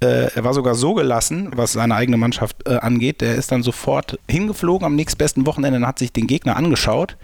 Äh, 0.00 0.30
er 0.34 0.44
war 0.44 0.54
sogar 0.54 0.74
so 0.74 0.94
gelassen, 0.94 1.50
was 1.54 1.72
seine 1.72 1.94
eigene 1.94 2.18
Mannschaft 2.18 2.68
äh, 2.68 2.76
angeht. 2.76 3.20
Der 3.20 3.34
ist 3.34 3.50
dann 3.50 3.62
sofort 3.62 4.18
hingeflogen 4.28 4.84
am 4.84 4.94
nächstbesten 4.94 5.46
Wochenende 5.46 5.78
und 5.78 5.86
hat 5.86 5.98
sich 5.98 6.12
den 6.12 6.26
Gegner 6.26 6.56
angeschaut. 6.56 7.16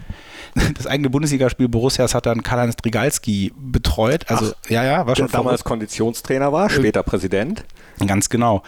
Das 0.75 0.87
eigene 0.87 1.09
Bundesligaspiel 1.09 1.67
Borussias 1.67 2.13
hat 2.13 2.25
dann 2.25 2.43
Karl-Heinz 2.43 2.73
Strigalski 2.73 3.53
betreut. 3.55 4.29
Also, 4.29 4.53
ja, 4.69 4.83
ja, 4.83 4.97
war 4.99 5.15
Der 5.15 5.23
schon 5.23 5.31
damals 5.31 5.61
verrückt. 5.61 5.63
Konditionstrainer 5.63 6.51
war, 6.51 6.69
später 6.69 7.03
Präsident. 7.03 7.65
Ganz 8.05 8.29
genau. 8.29 8.63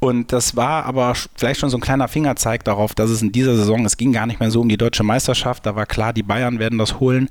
Und 0.00 0.32
das 0.32 0.54
war 0.54 0.84
aber 0.84 1.14
vielleicht 1.34 1.60
schon 1.60 1.70
so 1.70 1.78
ein 1.78 1.80
kleiner 1.80 2.08
Fingerzeig 2.08 2.64
darauf, 2.64 2.94
dass 2.94 3.10
es 3.10 3.22
in 3.22 3.32
dieser 3.32 3.56
Saison, 3.56 3.84
es 3.84 3.96
ging 3.96 4.12
gar 4.12 4.26
nicht 4.26 4.38
mehr 4.40 4.50
so 4.50 4.60
um 4.60 4.68
die 4.68 4.76
deutsche 4.76 5.02
Meisterschaft. 5.02 5.64
Da 5.66 5.76
war 5.76 5.86
klar, 5.86 6.12
die 6.12 6.22
Bayern 6.22 6.58
werden 6.58 6.78
das 6.78 7.00
holen. 7.00 7.30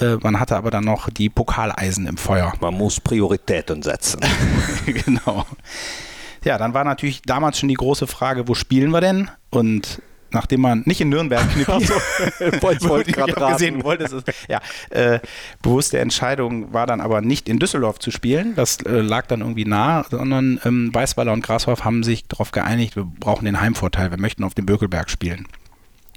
Äh, 0.00 0.16
man 0.16 0.40
hatte 0.40 0.56
aber 0.56 0.70
dann 0.70 0.84
noch 0.84 1.10
die 1.10 1.28
Pokaleisen 1.28 2.06
im 2.06 2.16
Feuer. 2.16 2.52
Man 2.60 2.74
muss 2.74 3.00
Prioritäten 3.00 3.82
setzen. 3.82 4.20
genau. 4.86 5.44
Ja, 6.44 6.58
dann 6.58 6.74
war 6.74 6.84
natürlich 6.84 7.22
damals 7.22 7.58
schon 7.58 7.68
die 7.68 7.74
große 7.74 8.06
Frage, 8.06 8.48
wo 8.48 8.54
spielen 8.54 8.90
wir 8.90 9.00
denn? 9.00 9.30
Und 9.50 10.00
nachdem 10.32 10.60
man 10.60 10.82
nicht 10.86 11.00
in 11.00 11.08
Nürnberg 11.08 11.48
Knippi, 11.52 11.70
Wollte- 12.62 12.88
wollte 12.88 13.10
ich 13.10 13.16
grad 13.16 13.34
hab 13.36 13.52
gesehen, 13.52 13.82
wollte 13.84 14.04
es, 14.04 14.14
ja, 14.48 14.60
äh, 14.90 15.20
bewusste 15.62 15.98
Entscheidung 15.98 16.72
war 16.72 16.86
dann 16.86 17.00
aber 17.00 17.20
nicht 17.20 17.48
in 17.48 17.58
Düsseldorf 17.58 17.98
zu 17.98 18.10
spielen. 18.10 18.54
Das 18.54 18.78
äh, 18.82 19.00
lag 19.00 19.26
dann 19.26 19.40
irgendwie 19.40 19.64
nah, 19.64 20.04
sondern 20.10 20.60
ähm, 20.64 20.90
Weißweiler 20.94 21.32
und 21.32 21.42
Grashoff 21.44 21.84
haben 21.84 22.02
sich 22.02 22.26
darauf 22.28 22.50
geeinigt, 22.50 22.96
wir 22.96 23.04
brauchen 23.04 23.44
den 23.44 23.60
Heimvorteil, 23.60 24.10
wir 24.10 24.18
möchten 24.18 24.44
auf 24.44 24.54
dem 24.54 24.66
Bökelberg 24.66 25.10
spielen. 25.10 25.46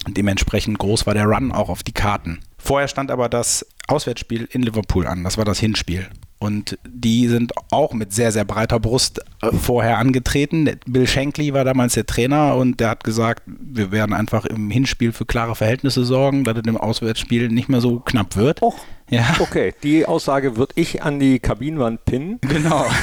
Und 0.05 0.17
dementsprechend 0.17 0.79
groß 0.79 1.05
war 1.07 1.13
der 1.13 1.25
Run 1.25 1.51
auch 1.51 1.69
auf 1.69 1.81
die 1.83 1.93
Karten. 1.93 2.39
Vorher 2.57 2.87
stand 2.87 3.09
aber 3.11 3.29
das 3.29 3.65
Auswärtsspiel 3.87 4.47
in 4.51 4.61
Liverpool 4.63 5.07
an. 5.07 5.23
Das 5.23 5.37
war 5.37 5.45
das 5.45 5.59
Hinspiel. 5.59 6.09
Und 6.43 6.77
die 6.85 7.29
sind 7.29 7.53
auch 7.71 7.93
mit 7.93 8.11
sehr, 8.11 8.33
sehr 8.33 8.43
breiter 8.43 8.77
Brust 8.79 9.21
äh, 9.41 9.51
vorher 9.53 9.97
angetreten. 9.97 10.69
Bill 10.85 11.07
Shankly 11.07 11.53
war 11.53 11.63
damals 11.63 11.93
der 11.93 12.05
Trainer 12.05 12.55
und 12.55 12.81
der 12.81 12.89
hat 12.89 13.05
gesagt, 13.05 13.43
wir 13.45 13.93
werden 13.93 14.13
einfach 14.13 14.43
im 14.45 14.69
Hinspiel 14.69 15.13
für 15.13 15.25
klare 15.25 15.55
Verhältnisse 15.55 16.03
sorgen, 16.03 16.43
dass 16.43 16.57
es 16.57 16.63
im 16.67 16.75
Auswärtsspiel 16.75 17.47
nicht 17.47 17.69
mehr 17.69 17.79
so 17.79 18.01
knapp 18.01 18.35
wird. 18.35 18.61
Och, 18.61 18.75
Ja. 19.09 19.23
okay. 19.39 19.73
Die 19.83 20.05
Aussage 20.05 20.57
würde 20.57 20.73
ich 20.75 21.01
an 21.01 21.17
die 21.19 21.39
Kabinenwand 21.39 22.03
pinnen. 22.03 22.39
Genau. 22.41 22.85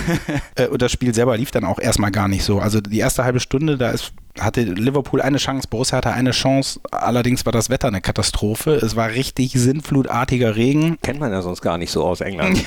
Äh, 0.57 0.67
und 0.67 0.83
das 0.83 0.91
Spiel 0.93 1.15
selber 1.15 1.37
lief 1.37 1.51
dann 1.51 1.65
auch 1.65 1.79
erstmal 1.79 2.11
gar 2.11 2.29
nicht 2.29 2.43
so. 2.45 2.59
Also 2.59 2.81
die 2.81 2.99
erste 2.99 3.25
halbe 3.25 3.41
Stunde, 3.41 3.79
da 3.79 3.91
ist 3.91 4.13
hatte 4.41 4.63
Liverpool 4.63 5.21
eine 5.21 5.39
Chance, 5.39 5.69
Borussia 5.69 5.99
hatte 5.99 6.13
eine 6.13 6.33
Chance, 6.33 6.81
allerdings 6.91 7.45
war 7.45 7.53
das 7.53 7.71
Wetter 7.71 7.89
eine 7.89 8.01
Katastrophe. 8.01 8.73
Es 8.75 8.97
war 8.97 9.11
richtig 9.11 9.53
sinnflutartiger 9.53 10.57
Regen. 10.57 10.99
Kennt 11.03 11.21
man 11.21 11.33
ja 11.33 11.43
sonst 11.43 11.61
gar 11.61 11.79
nicht 11.79 11.91
so 11.91 12.05
aus 12.05 12.21
England. 12.21 12.65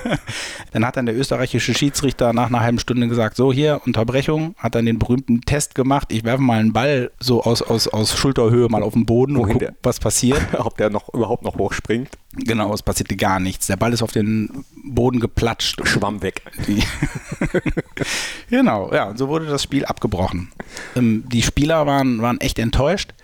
dann 0.72 0.86
hat 0.86 0.96
dann 0.96 1.06
der 1.06 1.16
österreichische 1.16 1.74
Schiedsrichter 1.74 2.32
nach 2.32 2.46
einer 2.46 2.60
halben 2.60 2.78
Stunde 2.78 3.08
gesagt, 3.08 3.36
so 3.36 3.52
hier, 3.52 3.80
Unterbrechung, 3.86 4.54
hat 4.58 4.74
dann 4.74 4.86
den 4.86 4.98
berühmten 4.98 5.40
Test 5.42 5.74
gemacht, 5.74 6.08
ich 6.10 6.24
werfe 6.24 6.42
mal 6.42 6.58
einen 6.58 6.72
Ball 6.72 7.10
so 7.20 7.42
aus, 7.42 7.62
aus, 7.62 7.88
aus 7.88 8.16
Schulterhöhe 8.16 8.68
mal 8.68 8.82
auf 8.82 8.94
den 8.94 9.06
Boden 9.06 9.36
und 9.36 9.52
gucke, 9.52 9.74
was 9.82 10.00
passiert. 10.00 10.40
Ob 10.58 10.76
der 10.76 10.90
noch 10.90 11.12
überhaupt 11.14 11.44
noch 11.44 11.56
hochspringt. 11.56 12.10
Genau, 12.38 12.74
es 12.74 12.82
passierte 12.82 13.16
gar 13.16 13.40
nichts. 13.40 13.66
Der 13.66 13.76
Ball 13.76 13.92
ist 13.92 14.02
auf 14.02 14.12
den 14.12 14.64
Boden 14.84 15.20
geplatscht. 15.20 15.80
Schwamm 15.88 16.20
weg. 16.20 16.42
genau, 18.50 18.92
ja, 18.92 19.04
und 19.04 19.18
so 19.18 19.28
wurde 19.28 19.46
das 19.46 19.62
Spiel 19.62 19.84
abgebrochen. 19.86 20.52
Ähm, 20.96 21.24
die 21.28 21.42
Spieler 21.42 21.86
waren, 21.86 22.22
waren 22.22 22.40
echt 22.40 22.58
enttäuscht. 22.58 23.14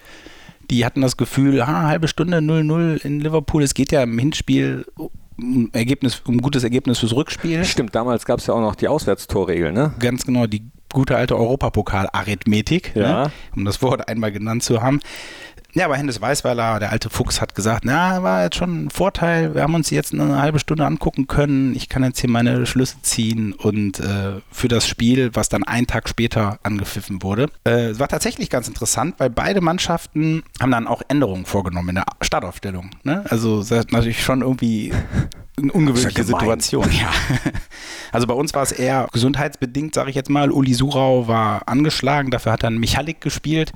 Die 0.70 0.84
hatten 0.84 1.00
das 1.00 1.16
Gefühl, 1.16 1.60
ah, 1.60 1.82
halbe 1.88 2.08
Stunde 2.08 2.38
0-0 2.38 3.04
in 3.04 3.20
Liverpool. 3.20 3.62
Es 3.62 3.74
geht 3.74 3.92
ja 3.92 4.02
im 4.02 4.18
Hinspiel 4.18 4.86
um, 5.36 5.70
Ergebnis, 5.72 6.22
um 6.24 6.38
gutes 6.38 6.64
Ergebnis 6.64 6.98
fürs 6.98 7.14
Rückspiel. 7.14 7.64
Stimmt, 7.64 7.94
damals 7.94 8.24
gab 8.24 8.38
es 8.38 8.46
ja 8.46 8.54
auch 8.54 8.60
noch 8.60 8.74
die 8.74 8.88
Auswärtstorregel, 8.88 9.72
ne? 9.72 9.92
Ganz 9.98 10.24
genau, 10.24 10.46
die 10.46 10.70
gute 10.92 11.16
alte 11.16 11.36
Europapokal-Arithmetik, 11.36 12.92
ja. 12.94 13.24
ne? 13.24 13.32
um 13.56 13.64
das 13.64 13.82
Wort 13.82 14.08
einmal 14.08 14.30
genannt 14.30 14.62
zu 14.62 14.82
haben. 14.82 15.00
Ja, 15.74 15.86
aber 15.86 15.96
Hennes 15.96 16.20
Weißweiler, 16.20 16.78
der 16.80 16.92
alte 16.92 17.08
Fuchs, 17.08 17.40
hat 17.40 17.54
gesagt, 17.54 17.84
na, 17.86 18.22
war 18.22 18.44
jetzt 18.44 18.56
schon 18.56 18.84
ein 18.84 18.90
Vorteil. 18.90 19.54
Wir 19.54 19.62
haben 19.62 19.74
uns 19.74 19.88
jetzt 19.88 20.12
eine 20.12 20.40
halbe 20.40 20.58
Stunde 20.58 20.84
angucken 20.84 21.26
können. 21.28 21.74
Ich 21.74 21.88
kann 21.88 22.04
jetzt 22.04 22.20
hier 22.20 22.28
meine 22.28 22.66
Schlüsse 22.66 22.96
ziehen 23.00 23.54
und 23.54 23.98
äh, 24.00 24.40
für 24.50 24.68
das 24.68 24.86
Spiel, 24.86 25.30
was 25.32 25.48
dann 25.48 25.64
einen 25.64 25.86
Tag 25.86 26.10
später 26.10 26.58
angepfiffen 26.62 27.22
wurde. 27.22 27.48
Äh, 27.64 27.86
es 27.90 27.98
war 27.98 28.08
tatsächlich 28.08 28.50
ganz 28.50 28.68
interessant, 28.68 29.14
weil 29.16 29.30
beide 29.30 29.62
Mannschaften 29.62 30.42
haben 30.60 30.72
dann 30.72 30.86
auch 30.86 31.00
Änderungen 31.08 31.46
vorgenommen 31.46 31.88
in 31.90 31.94
der 31.94 32.06
Startaufstellung. 32.20 32.90
Ne? 33.04 33.24
Also 33.30 33.60
das 33.60 33.70
ist 33.70 33.92
natürlich 33.92 34.22
schon 34.22 34.42
irgendwie 34.42 34.92
eine 35.56 35.72
ungewöhnliche 35.72 36.24
Situation. 36.24 36.90
Ja. 36.92 37.10
Also 38.14 38.26
bei 38.26 38.34
uns 38.34 38.52
war 38.52 38.62
es 38.62 38.72
eher 38.72 39.08
gesundheitsbedingt, 39.10 39.94
sage 39.94 40.10
ich 40.10 40.16
jetzt 40.16 40.28
mal. 40.28 40.50
Uli 40.50 40.74
Surau 40.74 41.28
war 41.28 41.62
angeschlagen, 41.66 42.30
dafür 42.30 42.52
hat 42.52 42.62
dann 42.62 42.76
Michalik 42.76 43.22
gespielt. 43.22 43.72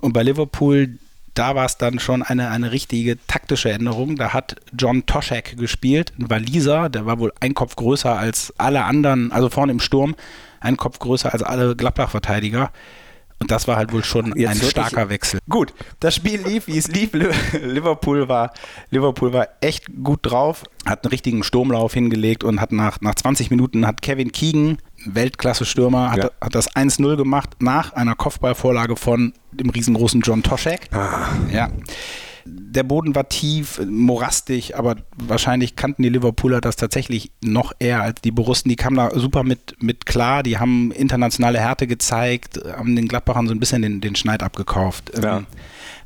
Und 0.00 0.12
bei 0.12 0.24
Liverpool 0.24 0.98
da 1.36 1.54
war 1.54 1.66
es 1.66 1.76
dann 1.76 1.98
schon 1.98 2.22
eine, 2.22 2.50
eine 2.50 2.72
richtige 2.72 3.18
taktische 3.26 3.70
Änderung. 3.70 4.16
Da 4.16 4.32
hat 4.32 4.56
John 4.76 5.06
Toschek 5.06 5.56
gespielt, 5.56 6.12
ein 6.18 6.30
Waliser, 6.30 6.88
der 6.88 7.06
war 7.06 7.18
wohl 7.18 7.32
ein 7.40 7.54
Kopf 7.54 7.76
größer 7.76 8.18
als 8.18 8.52
alle 8.58 8.84
anderen, 8.84 9.30
also 9.32 9.50
vorne 9.50 9.72
im 9.72 9.80
Sturm, 9.80 10.16
ein 10.60 10.76
Kopf 10.76 10.98
größer 10.98 11.32
als 11.32 11.42
alle 11.42 11.76
Gladbach-Verteidiger. 11.76 12.70
Und 13.38 13.50
das 13.50 13.68
war 13.68 13.76
halt 13.76 13.92
wohl 13.92 14.02
schon 14.02 14.34
Jetzt 14.34 14.62
ein 14.62 14.70
starker 14.70 15.10
Wechsel. 15.10 15.40
Gut, 15.48 15.74
das 16.00 16.14
Spiel 16.14 16.40
lief, 16.40 16.68
wie 16.68 16.78
es 16.78 16.88
lief. 16.88 17.12
Liverpool 17.52 18.28
war, 18.30 18.52
Liverpool 18.90 19.34
war 19.34 19.48
echt 19.60 19.88
gut 20.02 20.20
drauf, 20.22 20.64
hat 20.86 21.04
einen 21.04 21.10
richtigen 21.10 21.42
Sturmlauf 21.42 21.92
hingelegt 21.92 22.44
und 22.44 22.62
hat 22.62 22.72
nach, 22.72 23.02
nach 23.02 23.14
20 23.14 23.50
Minuten 23.50 23.86
hat 23.86 24.00
Kevin 24.00 24.32
Keegan, 24.32 24.78
Weltklasse-Stürmer, 25.14 26.10
hat, 26.10 26.18
ja. 26.18 26.30
hat 26.40 26.54
das 26.54 26.70
1-0 26.74 27.16
gemacht 27.16 27.56
nach 27.60 27.92
einer 27.92 28.14
Kopfballvorlage 28.14 28.96
von 28.96 29.32
dem 29.52 29.70
riesengroßen 29.70 30.20
John 30.20 30.42
Toschek. 30.42 30.88
Ah. 30.92 31.28
Ja 31.52 31.70
der 32.46 32.82
Boden 32.82 33.14
war 33.14 33.28
tief, 33.28 33.80
morastig, 33.86 34.76
aber 34.76 34.96
wahrscheinlich 35.16 35.76
kannten 35.76 36.02
die 36.02 36.08
Liverpooler 36.08 36.60
das 36.60 36.76
tatsächlich 36.76 37.30
noch 37.42 37.72
eher 37.78 38.02
als 38.02 38.20
die 38.20 38.30
Borussen. 38.30 38.68
Die 38.68 38.76
kamen 38.76 38.96
da 38.96 39.10
super 39.18 39.42
mit, 39.42 39.82
mit 39.82 40.06
klar, 40.06 40.42
die 40.42 40.58
haben 40.58 40.92
internationale 40.92 41.58
Härte 41.58 41.86
gezeigt, 41.86 42.60
haben 42.76 42.94
den 42.94 43.08
Gladbachern 43.08 43.48
so 43.48 43.54
ein 43.54 43.60
bisschen 43.60 43.82
den, 43.82 44.00
den 44.00 44.14
Schneid 44.14 44.42
abgekauft. 44.42 45.12
Ja. 45.20 45.38
Ähm, 45.38 45.46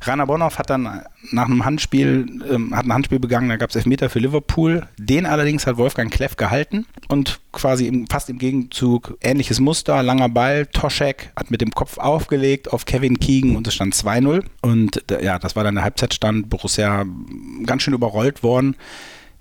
Rainer 0.01 0.25
Bonhoff 0.25 0.57
hat 0.57 0.69
dann 0.69 1.01
nach 1.31 1.45
einem 1.45 1.63
Handspiel, 1.63 2.41
ähm, 2.49 2.75
hat 2.75 2.85
ein 2.85 2.93
Handspiel 2.93 3.19
begangen, 3.19 3.49
da 3.49 3.57
gab 3.57 3.69
es 3.69 3.75
Elfmeter 3.75 4.09
für 4.09 4.19
Liverpool. 4.19 4.87
Den 4.97 5.25
allerdings 5.25 5.67
hat 5.67 5.77
Wolfgang 5.77 6.11
Kleff 6.11 6.35
gehalten 6.35 6.85
und 7.07 7.39
quasi 7.51 7.87
im, 7.87 8.07
fast 8.07 8.29
im 8.29 8.37
Gegenzug 8.37 9.17
ähnliches 9.21 9.59
Muster, 9.59 10.01
langer 10.01 10.29
Ball. 10.29 10.65
Toschek 10.65 11.31
hat 11.35 11.51
mit 11.51 11.61
dem 11.61 11.71
Kopf 11.71 11.97
aufgelegt 11.97 12.71
auf 12.73 12.85
Kevin 12.85 13.19
Keegan 13.19 13.55
und 13.55 13.67
es 13.67 13.75
stand 13.75 13.93
2-0. 13.93 14.43
Und 14.61 15.03
ja, 15.21 15.37
das 15.39 15.55
war 15.55 15.63
dann 15.63 15.75
der 15.75 15.83
Halbzeitstand. 15.83 16.49
Borussia 16.49 17.05
ganz 17.65 17.83
schön 17.83 17.93
überrollt 17.93 18.43
worden 18.43 18.75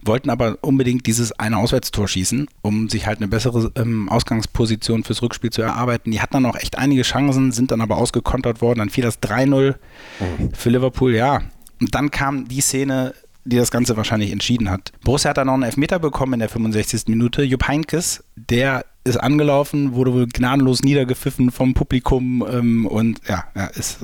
wollten 0.03 0.31
aber 0.31 0.59
unbedingt 0.63 1.07
dieses 1.07 1.33
eine 1.33 1.59
Auswärtstor 1.59 2.09
schießen, 2.09 2.49
um 2.63 2.89
sich 2.89 3.07
halt 3.07 3.19
eine 3.19 3.29
bessere 3.29 3.71
ähm, 3.77 4.09
Ausgangsposition 4.09 5.05
fürs 5.05 5.23
Rückspiel 5.23 5.51
zu 5.51 5.63
erarbeiten. 5.63 6.11
Die 6.11 6.21
hatten 6.21 6.35
dann 6.35 6.47
auch 6.47 6.57
echt 6.57 6.79
einige 6.79 7.03
Chancen, 7.03 7.53
sind 7.53 7.71
dann 7.71 7.81
aber 7.81 7.97
ausgekontert 7.97 8.61
worden. 8.61 8.79
Dann 8.81 8.91
fiel 8.91 9.05
das 9.05 9.21
3-0 9.23 9.75
mhm. 10.21 10.55
für 10.55 10.71
Liverpool, 10.71 11.15
ja. 11.15 11.43
Und 11.81 11.95
dann 11.95 12.11
kam 12.11 12.49
die 12.49 12.61
Szene, 12.61 13.15
die 13.45 13.57
das 13.57 13.71
Ganze 13.71 13.97
wahrscheinlich 13.97 14.33
entschieden 14.33 14.71
hat. 14.71 14.93
Borussia 15.05 15.31
hat 15.31 15.39
dann 15.39 15.47
noch 15.47 15.55
einen 15.55 15.63
Elfmeter 15.63 15.99
bekommen 15.99 16.35
in 16.35 16.41
der 16.41 16.49
65. 16.49 17.09
Minute. 17.09 17.43
Jupp 17.43 17.67
Heinkes, 17.69 18.25
der 18.37 18.85
ist 19.05 19.17
angelaufen, 19.17 19.95
wurde 19.95 20.13
wohl 20.13 20.27
gnadenlos 20.27 20.83
niedergepfiffen 20.83 21.51
vom 21.51 21.73
Publikum 21.73 22.47
ähm, 22.51 22.87
und 22.87 23.21
ja, 23.27 23.45
er 23.55 23.75
ist, 23.77 24.01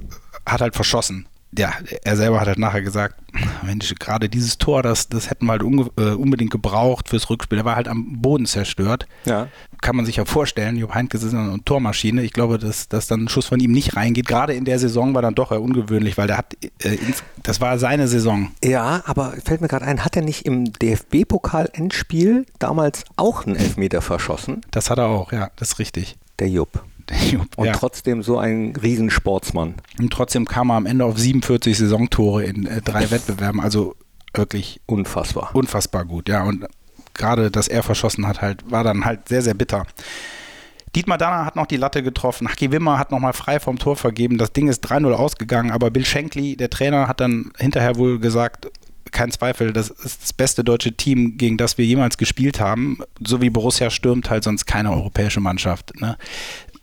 hat 0.46 0.62
halt 0.62 0.74
verschossen 0.74 1.26
ja, 1.56 1.72
er 2.04 2.16
selber 2.16 2.40
hat 2.40 2.48
halt 2.48 2.58
nachher 2.58 2.82
gesagt, 2.82 3.16
Mensch, 3.62 3.94
gerade 3.98 4.28
dieses 4.28 4.58
Tor, 4.58 4.82
das, 4.82 5.08
das 5.08 5.30
hätten 5.30 5.46
wir 5.46 5.52
halt 5.52 5.62
äh, 5.62 6.14
unbedingt 6.14 6.50
gebraucht 6.50 7.08
fürs 7.08 7.30
Rückspiel. 7.30 7.58
Er 7.58 7.64
war 7.64 7.76
halt 7.76 7.88
am 7.88 8.20
Boden 8.20 8.46
zerstört. 8.46 9.06
Ja. 9.24 9.48
Kann 9.80 9.96
man 9.96 10.06
sich 10.06 10.16
ja 10.16 10.24
vorstellen, 10.24 10.76
Jupp 10.76 10.94
Heynckes 10.94 11.22
ist 11.22 11.34
eine 11.34 11.62
Tormaschine. 11.64 12.22
Ich 12.22 12.32
glaube, 12.32 12.58
dass, 12.58 12.88
dass 12.88 13.06
dann 13.06 13.24
ein 13.24 13.28
Schuss 13.28 13.46
von 13.46 13.60
ihm 13.60 13.72
nicht 13.72 13.96
reingeht. 13.96 14.26
Gerade 14.26 14.54
in 14.54 14.64
der 14.64 14.78
Saison 14.78 15.14
war 15.14 15.22
dann 15.22 15.34
doch 15.34 15.52
eher 15.52 15.62
ungewöhnlich, 15.62 16.18
weil 16.18 16.26
der 16.26 16.38
hat, 16.38 16.56
äh, 16.82 16.96
das 17.42 17.60
war 17.60 17.78
seine 17.78 18.08
Saison. 18.08 18.50
Ja, 18.64 19.02
aber 19.06 19.34
fällt 19.44 19.60
mir 19.60 19.68
gerade 19.68 19.84
ein, 19.84 20.04
hat 20.04 20.16
er 20.16 20.22
nicht 20.22 20.46
im 20.46 20.72
DFB-Pokal-Endspiel 20.72 22.46
damals 22.58 23.04
auch 23.16 23.46
einen 23.46 23.56
Elfmeter 23.56 24.02
verschossen? 24.02 24.62
Das 24.70 24.90
hat 24.90 24.98
er 24.98 25.06
auch, 25.06 25.32
ja, 25.32 25.50
das 25.56 25.72
ist 25.72 25.78
richtig. 25.78 26.16
Der 26.38 26.48
Jupp. 26.48 26.82
Und 27.56 27.66
ja. 27.66 27.72
trotzdem 27.72 28.22
so 28.22 28.38
ein 28.38 28.74
Riesensportsmann. 28.76 29.74
Und 29.98 30.12
trotzdem 30.12 30.44
kam 30.44 30.70
er 30.70 30.76
am 30.76 30.86
Ende 30.86 31.04
auf 31.04 31.18
47 31.18 31.76
Saisontore 31.76 32.44
in 32.44 32.66
äh, 32.66 32.82
drei 32.82 33.10
Wettbewerben. 33.10 33.60
Also 33.60 33.94
wirklich 34.34 34.80
unfassbar. 34.86 35.50
Unfassbar 35.54 36.04
gut, 36.04 36.28
ja. 36.28 36.42
Und 36.44 36.66
gerade, 37.14 37.50
dass 37.50 37.68
er 37.68 37.82
verschossen 37.82 38.26
hat, 38.26 38.42
halt, 38.42 38.70
war 38.70 38.84
dann 38.84 39.04
halt 39.04 39.28
sehr, 39.28 39.42
sehr 39.42 39.54
bitter. 39.54 39.86
Dietmar 40.94 41.18
Danner 41.18 41.44
hat 41.44 41.56
noch 41.56 41.66
die 41.66 41.76
Latte 41.76 42.02
getroffen. 42.02 42.48
Haki 42.48 42.72
Wimmer 42.72 42.98
hat 42.98 43.10
nochmal 43.10 43.34
frei 43.34 43.60
vom 43.60 43.78
Tor 43.78 43.96
vergeben. 43.96 44.38
Das 44.38 44.52
Ding 44.52 44.68
ist 44.68 44.84
3-0 44.90 45.12
ausgegangen, 45.12 45.70
aber 45.70 45.90
Bill 45.90 46.06
Shankly, 46.06 46.56
der 46.56 46.70
Trainer, 46.70 47.06
hat 47.06 47.20
dann 47.20 47.52
hinterher 47.58 47.96
wohl 47.96 48.18
gesagt, 48.18 48.68
kein 49.12 49.30
Zweifel, 49.30 49.72
das 49.72 49.90
ist 49.90 50.22
das 50.22 50.32
beste 50.32 50.64
deutsche 50.64 50.92
Team, 50.92 51.38
gegen 51.38 51.56
das 51.56 51.78
wir 51.78 51.84
jemals 51.84 52.18
gespielt 52.18 52.60
haben. 52.60 52.98
So 53.24 53.40
wie 53.40 53.50
Borussia 53.50 53.90
stürmt 53.90 54.30
halt 54.30 54.44
sonst 54.44 54.66
keine 54.66 54.90
europäische 54.92 55.40
Mannschaft. 55.40 55.98
Ne? 56.00 56.16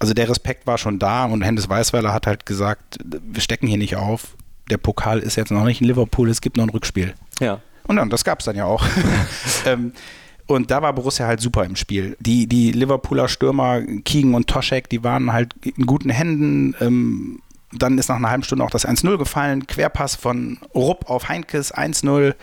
Also 0.03 0.13
der 0.13 0.27
Respekt 0.27 0.67
war 0.67 0.77
schon 0.77 0.99
da 0.99 1.23
und 1.23 1.43
Hennes 1.43 1.69
Weißweiler 1.69 2.11
hat 2.11 2.27
halt 2.27 2.45
gesagt, 2.45 2.97
wir 3.05 3.41
stecken 3.41 3.67
hier 3.67 3.77
nicht 3.77 3.95
auf. 3.95 4.35
Der 4.69 4.75
Pokal 4.75 5.19
ist 5.19 5.37
jetzt 5.37 5.49
noch 5.49 5.63
nicht 5.63 5.79
in 5.79 5.87
Liverpool, 5.87 6.29
es 6.29 6.41
gibt 6.41 6.57
noch 6.57 6.65
ein 6.65 6.71
Rückspiel. 6.71 7.13
Ja. 7.39 7.61
Und 7.87 7.95
dann, 7.95 8.09
das 8.09 8.25
gab 8.25 8.39
es 8.39 8.45
dann 8.45 8.57
ja 8.57 8.65
auch. 8.65 8.85
ähm, 9.65 9.93
und 10.45 10.71
da 10.71 10.81
war 10.81 10.91
Borussia 10.91 11.25
halt 11.25 11.39
super 11.39 11.63
im 11.63 11.77
Spiel. 11.77 12.17
Die, 12.19 12.47
die 12.47 12.73
Liverpooler 12.73 13.29
Stürmer, 13.29 13.81
Keegan 14.03 14.35
und 14.35 14.47
Toschek, 14.47 14.89
die 14.89 15.05
waren 15.05 15.31
halt 15.31 15.53
in 15.63 15.85
guten 15.85 16.09
Händen. 16.09 16.75
Ähm, 16.81 17.39
dann 17.71 17.97
ist 17.97 18.09
nach 18.09 18.17
einer 18.17 18.29
halben 18.29 18.43
Stunde 18.43 18.65
auch 18.65 18.71
das 18.71 18.85
1-0 18.85 19.17
gefallen. 19.17 19.67
Querpass 19.67 20.17
von 20.17 20.57
Rupp 20.75 21.09
auf 21.09 21.29
Heinkes 21.29 21.73
1-0. 21.73 22.35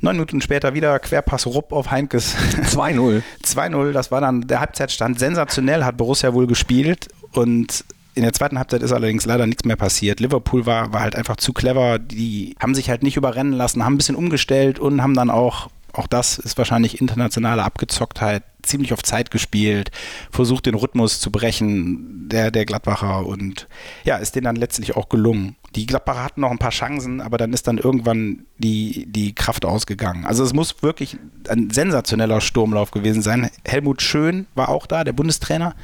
Neun 0.00 0.16
Minuten 0.16 0.40
später 0.40 0.74
wieder 0.74 0.98
Querpass 0.98 1.46
Rupp 1.46 1.72
auf 1.72 1.90
Heinkes. 1.90 2.36
2-0. 2.62 3.22
2-0, 3.44 3.92
das 3.92 4.10
war 4.10 4.20
dann 4.20 4.42
der 4.46 4.60
Halbzeitstand. 4.60 5.18
Sensationell 5.18 5.84
hat 5.84 5.96
Borussia 5.96 6.32
wohl 6.34 6.46
gespielt 6.46 7.08
und 7.32 7.84
in 8.14 8.22
der 8.22 8.32
zweiten 8.32 8.58
Halbzeit 8.58 8.82
ist 8.82 8.92
allerdings 8.92 9.26
leider 9.26 9.46
nichts 9.46 9.64
mehr 9.64 9.76
passiert. 9.76 10.18
Liverpool 10.18 10.66
war, 10.66 10.92
war 10.92 11.00
halt 11.02 11.14
einfach 11.14 11.36
zu 11.36 11.52
clever. 11.52 11.98
Die 11.98 12.56
haben 12.60 12.74
sich 12.74 12.90
halt 12.90 13.02
nicht 13.02 13.16
überrennen 13.16 13.52
lassen, 13.52 13.84
haben 13.84 13.94
ein 13.94 13.98
bisschen 13.98 14.16
umgestellt 14.16 14.80
und 14.80 15.02
haben 15.02 15.14
dann 15.14 15.30
auch, 15.30 15.68
auch 15.92 16.08
das 16.08 16.38
ist 16.38 16.58
wahrscheinlich 16.58 17.00
internationale 17.00 17.62
Abgezocktheit, 17.62 18.42
ziemlich 18.62 18.92
auf 18.92 19.04
Zeit 19.04 19.30
gespielt, 19.30 19.90
versucht 20.32 20.66
den 20.66 20.74
Rhythmus 20.74 21.20
zu 21.20 21.30
brechen, 21.30 22.28
der, 22.28 22.50
der 22.50 22.66
Gladbacher 22.66 23.24
und 23.24 23.68
ja, 24.04 24.16
ist 24.16 24.34
denen 24.34 24.44
dann 24.44 24.56
letztlich 24.56 24.96
auch 24.96 25.08
gelungen. 25.08 25.56
Die 25.74 25.86
Gladbacher 25.86 26.24
hatten 26.24 26.40
noch 26.40 26.50
ein 26.50 26.58
paar 26.58 26.70
Chancen, 26.70 27.20
aber 27.20 27.36
dann 27.38 27.52
ist 27.52 27.66
dann 27.66 27.78
irgendwann 27.78 28.46
die, 28.58 29.06
die 29.06 29.34
Kraft 29.34 29.64
ausgegangen. 29.64 30.24
Also 30.24 30.42
es 30.44 30.54
muss 30.54 30.82
wirklich 30.82 31.16
ein 31.48 31.70
sensationeller 31.70 32.40
Sturmlauf 32.40 32.90
gewesen 32.90 33.22
sein. 33.22 33.50
Helmut 33.64 34.02
Schön 34.02 34.46
war 34.54 34.70
auch 34.70 34.86
da, 34.86 35.04
der 35.04 35.12
Bundestrainer 35.12 35.74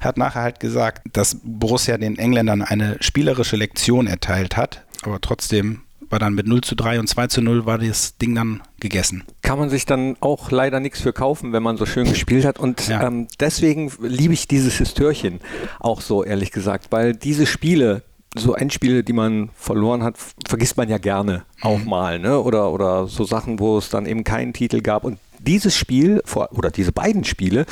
hat 0.00 0.16
nachher 0.16 0.42
halt 0.42 0.60
gesagt, 0.60 1.02
dass 1.12 1.36
Borussia 1.42 1.98
den 1.98 2.18
Engländern 2.18 2.62
eine 2.62 2.96
spielerische 3.00 3.56
Lektion 3.56 4.06
erteilt 4.06 4.56
hat, 4.56 4.84
aber 5.02 5.20
trotzdem 5.20 5.82
war 6.10 6.18
dann 6.18 6.34
mit 6.34 6.46
0 6.46 6.60
zu 6.62 6.74
3 6.74 6.98
und 6.98 7.06
2 7.06 7.28
zu 7.28 7.40
0 7.40 7.66
war 7.66 7.78
das 7.78 8.16
Ding 8.18 8.34
dann 8.34 8.62
gegessen. 8.80 9.22
Kann 9.42 9.58
man 9.58 9.70
sich 9.70 9.86
dann 9.86 10.16
auch 10.20 10.50
leider 10.50 10.80
nichts 10.80 11.00
für 11.00 11.12
kaufen, 11.12 11.52
wenn 11.52 11.62
man 11.62 11.76
so 11.76 11.86
schön 11.86 12.08
gespielt 12.08 12.44
hat. 12.44 12.58
Und 12.58 12.88
ja. 12.88 13.06
ähm, 13.06 13.28
deswegen 13.38 13.92
liebe 14.00 14.34
ich 14.34 14.48
dieses 14.48 14.78
Histörchen 14.78 15.40
auch 15.78 16.00
so, 16.00 16.24
ehrlich 16.24 16.50
gesagt, 16.50 16.86
weil 16.90 17.14
diese 17.14 17.46
Spiele, 17.46 18.02
so 18.36 18.54
Endspiele, 18.54 19.02
die 19.02 19.12
man 19.12 19.50
verloren 19.56 20.02
hat, 20.04 20.14
vergisst 20.46 20.76
man 20.76 20.88
ja 20.88 20.98
gerne 20.98 21.44
auch 21.62 21.78
mhm. 21.78 21.88
mal, 21.88 22.18
ne? 22.18 22.40
Oder, 22.40 22.72
oder 22.72 23.06
so 23.06 23.24
Sachen, 23.24 23.58
wo 23.58 23.78
es 23.78 23.90
dann 23.90 24.06
eben 24.06 24.24
keinen 24.24 24.52
Titel 24.52 24.80
gab. 24.80 25.04
Und 25.04 25.18
dieses 25.40 25.74
Spiel 25.74 26.22
oder 26.52 26.70
diese 26.70 26.92
beiden 26.92 27.24
Spiele, 27.24 27.64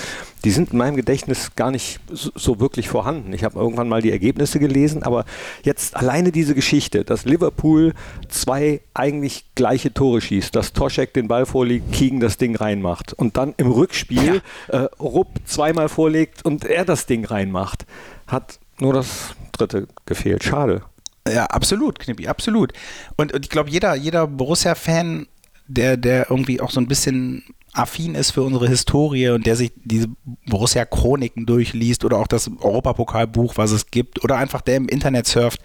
die 0.44 0.50
sind 0.50 0.72
in 0.72 0.78
meinem 0.78 0.96
Gedächtnis 0.96 1.54
gar 1.54 1.70
nicht 1.70 2.00
so, 2.10 2.60
wirklich 2.60 2.88
vorhanden. 2.88 3.32
Ich 3.32 3.44
habe 3.44 3.58
irgendwann 3.58 3.88
mal 3.88 4.02
die 4.02 4.10
Ergebnisse 4.10 4.58
gelesen, 4.58 5.02
aber 5.02 5.24
jetzt 5.62 5.94
alleine 5.94 6.32
diese 6.32 6.54
Geschichte, 6.54 7.04
dass 7.04 7.24
Liverpool 7.24 7.92
zwei 8.28 8.80
eigentlich 8.94 9.44
gleiche 9.54 9.92
Tore 9.92 10.20
schießt, 10.20 10.54
dass 10.54 10.72
Toschek 10.72 11.12
den 11.12 11.28
Ball 11.28 11.46
vorlegt, 11.46 11.92
Kiegen 11.92 12.20
das 12.20 12.38
Ding 12.38 12.56
reinmacht 12.56 13.12
und 13.12 13.36
dann 13.36 13.54
im 13.58 13.70
Rückspiel 13.70 14.42
ja. 14.72 14.84
äh, 14.84 14.88
Rupp 14.98 15.28
zweimal 15.44 15.88
vorlegt 15.88 16.44
und 16.44 16.64
er 16.64 16.84
das 16.84 17.06
Ding 17.06 17.24
reinmacht, 17.24 17.84
hat 18.26 18.58
nur 18.80 18.94
das 18.94 19.34
dritte 19.58 19.88
gefehlt. 20.06 20.44
Schade. 20.44 20.82
Ja, 21.28 21.44
absolut, 21.46 21.98
Knippi, 21.98 22.26
absolut. 22.26 22.72
Und, 23.16 23.32
und 23.34 23.44
ich 23.44 23.50
glaube, 23.50 23.70
jeder, 23.70 23.94
jeder 23.94 24.26
Borussia-Fan, 24.26 25.26
der, 25.66 25.96
der 25.96 26.30
irgendwie 26.30 26.60
auch 26.60 26.70
so 26.70 26.80
ein 26.80 26.88
bisschen 26.88 27.44
affin 27.74 28.14
ist 28.14 28.30
für 28.30 28.42
unsere 28.42 28.68
Historie 28.68 29.28
und 29.28 29.46
der 29.46 29.56
sich 29.56 29.72
diese 29.76 30.08
Borussia-Chroniken 30.46 31.44
durchliest 31.44 32.04
oder 32.04 32.16
auch 32.16 32.26
das 32.26 32.50
Europapokalbuch, 32.60 33.56
was 33.56 33.72
es 33.72 33.90
gibt, 33.90 34.24
oder 34.24 34.36
einfach 34.36 34.62
der 34.62 34.76
im 34.76 34.88
Internet 34.88 35.26
surft 35.26 35.60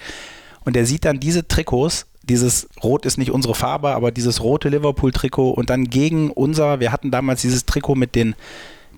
und 0.66 0.76
der 0.76 0.86
sieht 0.86 1.06
dann 1.06 1.20
diese 1.20 1.48
Trikots, 1.48 2.08
dieses 2.24 2.70
Rot 2.82 3.06
ist 3.06 3.18
nicht 3.18 3.32
unsere 3.32 3.56
Farbe, 3.56 3.90
aber 3.96 4.12
dieses 4.12 4.42
rote 4.42 4.70
Liverpool-Trikot 4.70 5.52
und 5.52 5.70
dann 5.70 5.86
gegen 5.86 6.32
unser, 6.32 6.80
wir 6.80 6.92
hatten 6.92 7.12
damals 7.12 7.42
dieses 7.42 7.66
Trikot 7.66 7.96
mit 7.96 8.16
den 8.16 8.36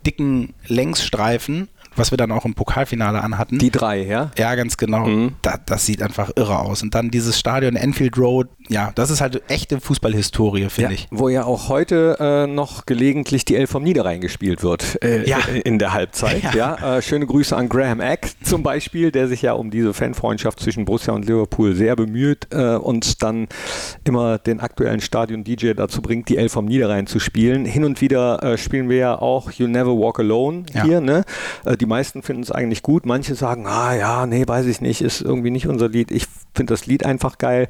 dicken 0.06 0.54
Längsstreifen 0.68 1.70
was 1.96 2.12
wir 2.12 2.18
dann 2.18 2.32
auch 2.32 2.46
im 2.46 2.54
Pokalfinale 2.54 3.22
anhatten. 3.22 3.58
Die 3.58 3.72
drei, 3.72 4.04
ja? 4.04 4.32
Ja, 4.38 4.56
ganz 4.56 4.78
genau. 4.78 5.06
Mhm. 5.06 5.36
Da, 5.42 5.60
das 5.66 5.86
sieht 5.86 6.02
einfach 6.02 6.32
irre 6.36 6.60
aus. 6.60 6.84
Und 6.84 6.96
dann 6.96 7.10
dieses 7.10 7.40
Stadion 7.40 7.76
Enfield 7.76 8.18
Road, 8.18 8.48
ja, 8.68 8.92
das 8.96 9.10
ist 9.10 9.22
halt 9.22 9.42
echte 9.50 9.80
Fußballhistorie, 9.80 10.70
finde 10.70 10.92
ja, 10.92 10.96
ich. 10.96 11.08
Wo 11.12 11.30
ja 11.30 11.46
auch 11.46 11.70
heute 11.70 12.18
äh, 12.20 12.48
noch 12.48 12.86
gelegentlich 12.86 13.46
die 13.46 13.56
Elf 13.56 13.70
vom 13.70 13.84
Niederrhein 13.84 14.22
gespielt 14.22 14.64
wird 14.64 15.04
äh, 15.04 15.28
ja. 15.28 15.40
in 15.64 15.80
der 15.80 15.94
Halbzeit. 15.94 16.44
Ja. 16.44 16.54
ja. 16.78 16.98
Äh, 16.98 17.02
schöne 17.02 17.26
Grüße 17.26 17.56
an 17.56 17.70
Graham 17.70 18.00
Eck 18.00 18.32
zum 18.44 18.64
Beispiel, 18.64 19.12
der 19.12 19.28
sich 19.28 19.42
ja 19.42 19.54
um 19.54 19.72
diese 19.72 19.94
Fanfreundschaft 19.94 20.60
zwischen 20.60 20.86
Borussia 20.86 21.14
und 21.14 21.26
Liverpool 21.26 21.76
sehr 21.76 21.96
bemüht 21.96 22.48
äh, 22.52 22.76
und 22.76 23.22
dann 23.24 23.48
immer 24.04 24.38
den 24.38 24.60
aktuellen 24.60 25.02
Stadion-DJ 25.02 25.74
dazu 25.74 26.02
bringt, 26.02 26.30
die 26.30 26.38
Elf 26.38 26.54
vom 26.54 26.66
Niederrhein 26.66 27.08
zu 27.08 27.20
spielen. 27.20 27.66
Hin 27.66 27.84
und 27.84 28.02
wieder 28.02 28.42
äh, 28.44 28.58
spielen 28.58 28.90
wir 28.90 28.98
ja 28.98 29.22
auch 29.22 29.52
You 29.52 29.68
Never 29.68 29.98
Walk 29.98 30.20
Alone 30.20 30.64
hier, 30.84 31.02
ne? 31.02 31.24
Äh, 31.66 31.78
die 31.78 31.85
die 31.86 31.90
meisten 31.90 32.24
finden 32.24 32.42
es 32.42 32.52
eigentlich 32.52 32.82
gut. 32.82 33.06
Manche 33.06 33.36
sagen, 33.36 33.68
ah 33.68 33.96
ja, 33.96 34.26
nee, 34.26 34.48
weiß 34.48 34.66
ich 34.66 34.82
nicht, 34.82 35.02
ist 35.02 35.22
irgendwie 35.22 35.52
nicht 35.52 35.68
unser 35.68 35.88
Lied. 35.88 36.12
Ich 36.12 36.26
finde 36.56 36.74
das 36.74 36.88
Lied 36.88 37.06
einfach 37.06 37.38
geil 37.38 37.68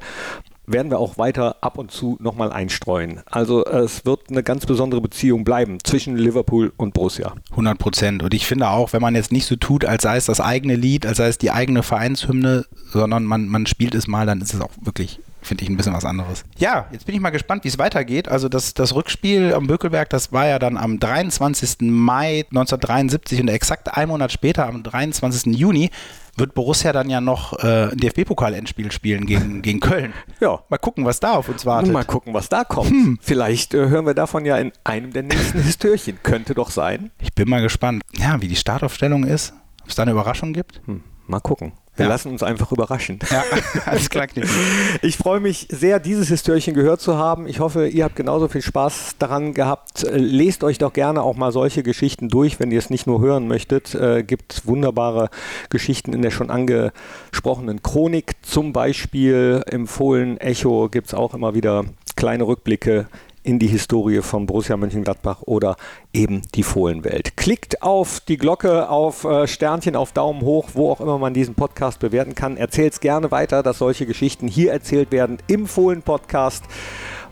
werden 0.66 0.90
wir 0.90 0.98
auch 0.98 1.16
weiter 1.16 1.56
ab 1.60 1.78
und 1.78 1.90
zu 1.90 2.16
nochmal 2.20 2.52
einstreuen. 2.52 3.20
Also 3.26 3.64
es 3.64 4.04
wird 4.04 4.30
eine 4.30 4.42
ganz 4.42 4.66
besondere 4.66 5.00
Beziehung 5.00 5.44
bleiben 5.44 5.78
zwischen 5.84 6.16
Liverpool 6.16 6.72
und 6.76 6.92
Borussia. 6.92 7.34
100 7.50 7.78
Prozent. 7.78 8.22
Und 8.22 8.34
ich 8.34 8.46
finde 8.46 8.68
auch, 8.68 8.92
wenn 8.92 9.00
man 9.00 9.14
jetzt 9.14 9.32
nicht 9.32 9.46
so 9.46 9.56
tut, 9.56 9.84
als 9.84 10.02
sei 10.02 10.16
es 10.16 10.26
das 10.26 10.40
eigene 10.40 10.74
Lied, 10.74 11.06
als 11.06 11.18
sei 11.18 11.28
es 11.28 11.38
die 11.38 11.52
eigene 11.52 11.84
Vereinshymne, 11.84 12.66
sondern 12.90 13.24
man, 13.24 13.46
man 13.46 13.66
spielt 13.66 13.94
es 13.94 14.08
mal, 14.08 14.26
dann 14.26 14.40
ist 14.40 14.54
es 14.54 14.60
auch 14.60 14.72
wirklich 14.82 15.20
finde 15.46 15.64
ich 15.64 15.70
ein 15.70 15.76
bisschen 15.76 15.94
was 15.94 16.04
anderes. 16.04 16.44
Ja, 16.58 16.86
jetzt 16.92 17.06
bin 17.06 17.14
ich 17.14 17.20
mal 17.20 17.30
gespannt, 17.30 17.64
wie 17.64 17.68
es 17.68 17.78
weitergeht. 17.78 18.28
Also 18.28 18.48
das, 18.48 18.74
das 18.74 18.94
Rückspiel 18.94 19.54
am 19.54 19.66
Bökelberg, 19.66 20.10
das 20.10 20.32
war 20.32 20.46
ja 20.46 20.58
dann 20.58 20.76
am 20.76 20.98
23. 20.98 21.76
Mai 21.80 22.44
1973 22.50 23.40
und 23.40 23.48
exakt 23.48 23.96
ein 23.96 24.08
Monat 24.08 24.32
später, 24.32 24.66
am 24.66 24.82
23. 24.82 25.56
Juni, 25.56 25.90
wird 26.36 26.54
Borussia 26.54 26.92
dann 26.92 27.08
ja 27.08 27.20
noch 27.20 27.58
äh, 27.62 27.90
ein 27.90 27.96
DFB-Pokal-Endspiel 27.96 28.92
spielen 28.92 29.26
gegen, 29.26 29.62
gegen 29.62 29.80
Köln. 29.80 30.12
Ja. 30.40 30.60
Mal 30.68 30.78
gucken, 30.78 31.04
was 31.04 31.20
da 31.20 31.32
auf 31.32 31.48
uns 31.48 31.64
wartet. 31.64 31.92
Mal 31.92 32.04
gucken, 32.04 32.34
was 32.34 32.48
da 32.48 32.64
kommt. 32.64 32.90
Hm. 32.90 33.18
Vielleicht 33.20 33.74
äh, 33.74 33.88
hören 33.88 34.06
wir 34.06 34.14
davon 34.14 34.44
ja 34.44 34.58
in 34.58 34.72
einem 34.84 35.12
der 35.12 35.22
nächsten 35.22 35.62
Histörchen. 35.62 36.18
Könnte 36.22 36.54
doch 36.54 36.70
sein. 36.70 37.10
Ich 37.20 37.32
bin 37.32 37.48
mal 37.48 37.62
gespannt, 37.62 38.02
ja, 38.18 38.40
wie 38.42 38.48
die 38.48 38.56
Startaufstellung 38.56 39.24
ist. 39.24 39.54
Ob 39.82 39.88
es 39.90 39.94
da 39.94 40.02
eine 40.02 40.12
Überraschung 40.12 40.52
gibt. 40.52 40.80
Hm. 40.86 41.02
Mal 41.26 41.40
gucken. 41.40 41.72
Wir 41.96 42.04
ja. 42.04 42.10
lassen 42.10 42.30
uns 42.30 42.42
einfach 42.42 42.72
überraschen. 42.72 43.18
Ja, 43.30 43.44
alles 43.86 44.10
klar. 44.10 44.26
ich 45.02 45.16
freue 45.16 45.40
mich 45.40 45.68
sehr, 45.70 45.98
dieses 45.98 46.28
Histörchen 46.28 46.74
gehört 46.74 47.00
zu 47.00 47.16
haben. 47.16 47.46
Ich 47.46 47.60
hoffe, 47.60 47.88
ihr 47.88 48.04
habt 48.04 48.16
genauso 48.16 48.48
viel 48.48 48.62
Spaß 48.62 49.16
daran 49.18 49.54
gehabt. 49.54 50.06
Lest 50.10 50.64
euch 50.64 50.78
doch 50.78 50.92
gerne 50.92 51.22
auch 51.22 51.36
mal 51.36 51.52
solche 51.52 51.82
Geschichten 51.82 52.28
durch, 52.28 52.60
wenn 52.60 52.70
ihr 52.70 52.78
es 52.78 52.90
nicht 52.90 53.06
nur 53.06 53.20
hören 53.20 53.48
möchtet. 53.48 53.94
Äh, 53.94 54.24
gibt 54.24 54.66
wunderbare 54.66 55.30
Geschichten 55.70 56.12
in 56.12 56.22
der 56.22 56.30
schon 56.30 56.50
angesprochenen 56.50 57.82
Chronik. 57.82 58.32
Zum 58.42 58.72
Beispiel 58.72 59.62
im 59.70 59.86
Fohlen 59.86 60.38
Echo 60.38 60.88
gibt 60.88 61.08
es 61.08 61.14
auch 61.14 61.34
immer 61.34 61.54
wieder 61.54 61.84
kleine 62.16 62.46
Rückblicke 62.46 63.06
in 63.46 63.60
die 63.60 63.68
Historie 63.68 64.22
von 64.22 64.44
Borussia 64.46 64.76
Mönchengladbach 64.76 65.42
oder 65.42 65.76
eben 66.12 66.42
die 66.54 66.64
Fohlenwelt. 66.64 67.36
Klickt 67.36 67.80
auf 67.82 68.20
die 68.20 68.36
Glocke, 68.36 68.88
auf 68.88 69.24
äh, 69.24 69.46
Sternchen, 69.46 69.94
auf 69.94 70.12
Daumen 70.12 70.42
hoch, 70.42 70.70
wo 70.74 70.90
auch 70.90 71.00
immer 71.00 71.18
man 71.18 71.32
diesen 71.32 71.54
Podcast 71.54 72.00
bewerten 72.00 72.34
kann. 72.34 72.56
Erzählt 72.56 72.94
es 72.94 73.00
gerne 73.00 73.30
weiter, 73.30 73.62
dass 73.62 73.78
solche 73.78 74.04
Geschichten 74.04 74.48
hier 74.48 74.72
erzählt 74.72 75.12
werden 75.12 75.38
im 75.46 75.66
Fohlen-Podcast. 75.66 76.64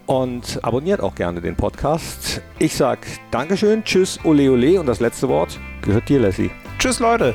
Und 0.07 0.61
abonniert 0.63 1.01
auch 1.01 1.15
gerne 1.15 1.41
den 1.41 1.57
Podcast. 1.57 2.43
Ich 2.59 2.75
sage 2.77 3.01
Dankeschön, 3.31 3.85
tschüss, 3.85 4.21
ole 4.23 4.51
ole 4.51 4.79
und 4.79 4.87
das 4.87 5.01
letzte 5.01 5.29
Wort 5.29 5.59
gehört 5.83 6.09
dir, 6.09 6.21
Lassie. 6.21 6.51
Tschüss, 6.79 7.01
Leute. 7.01 7.35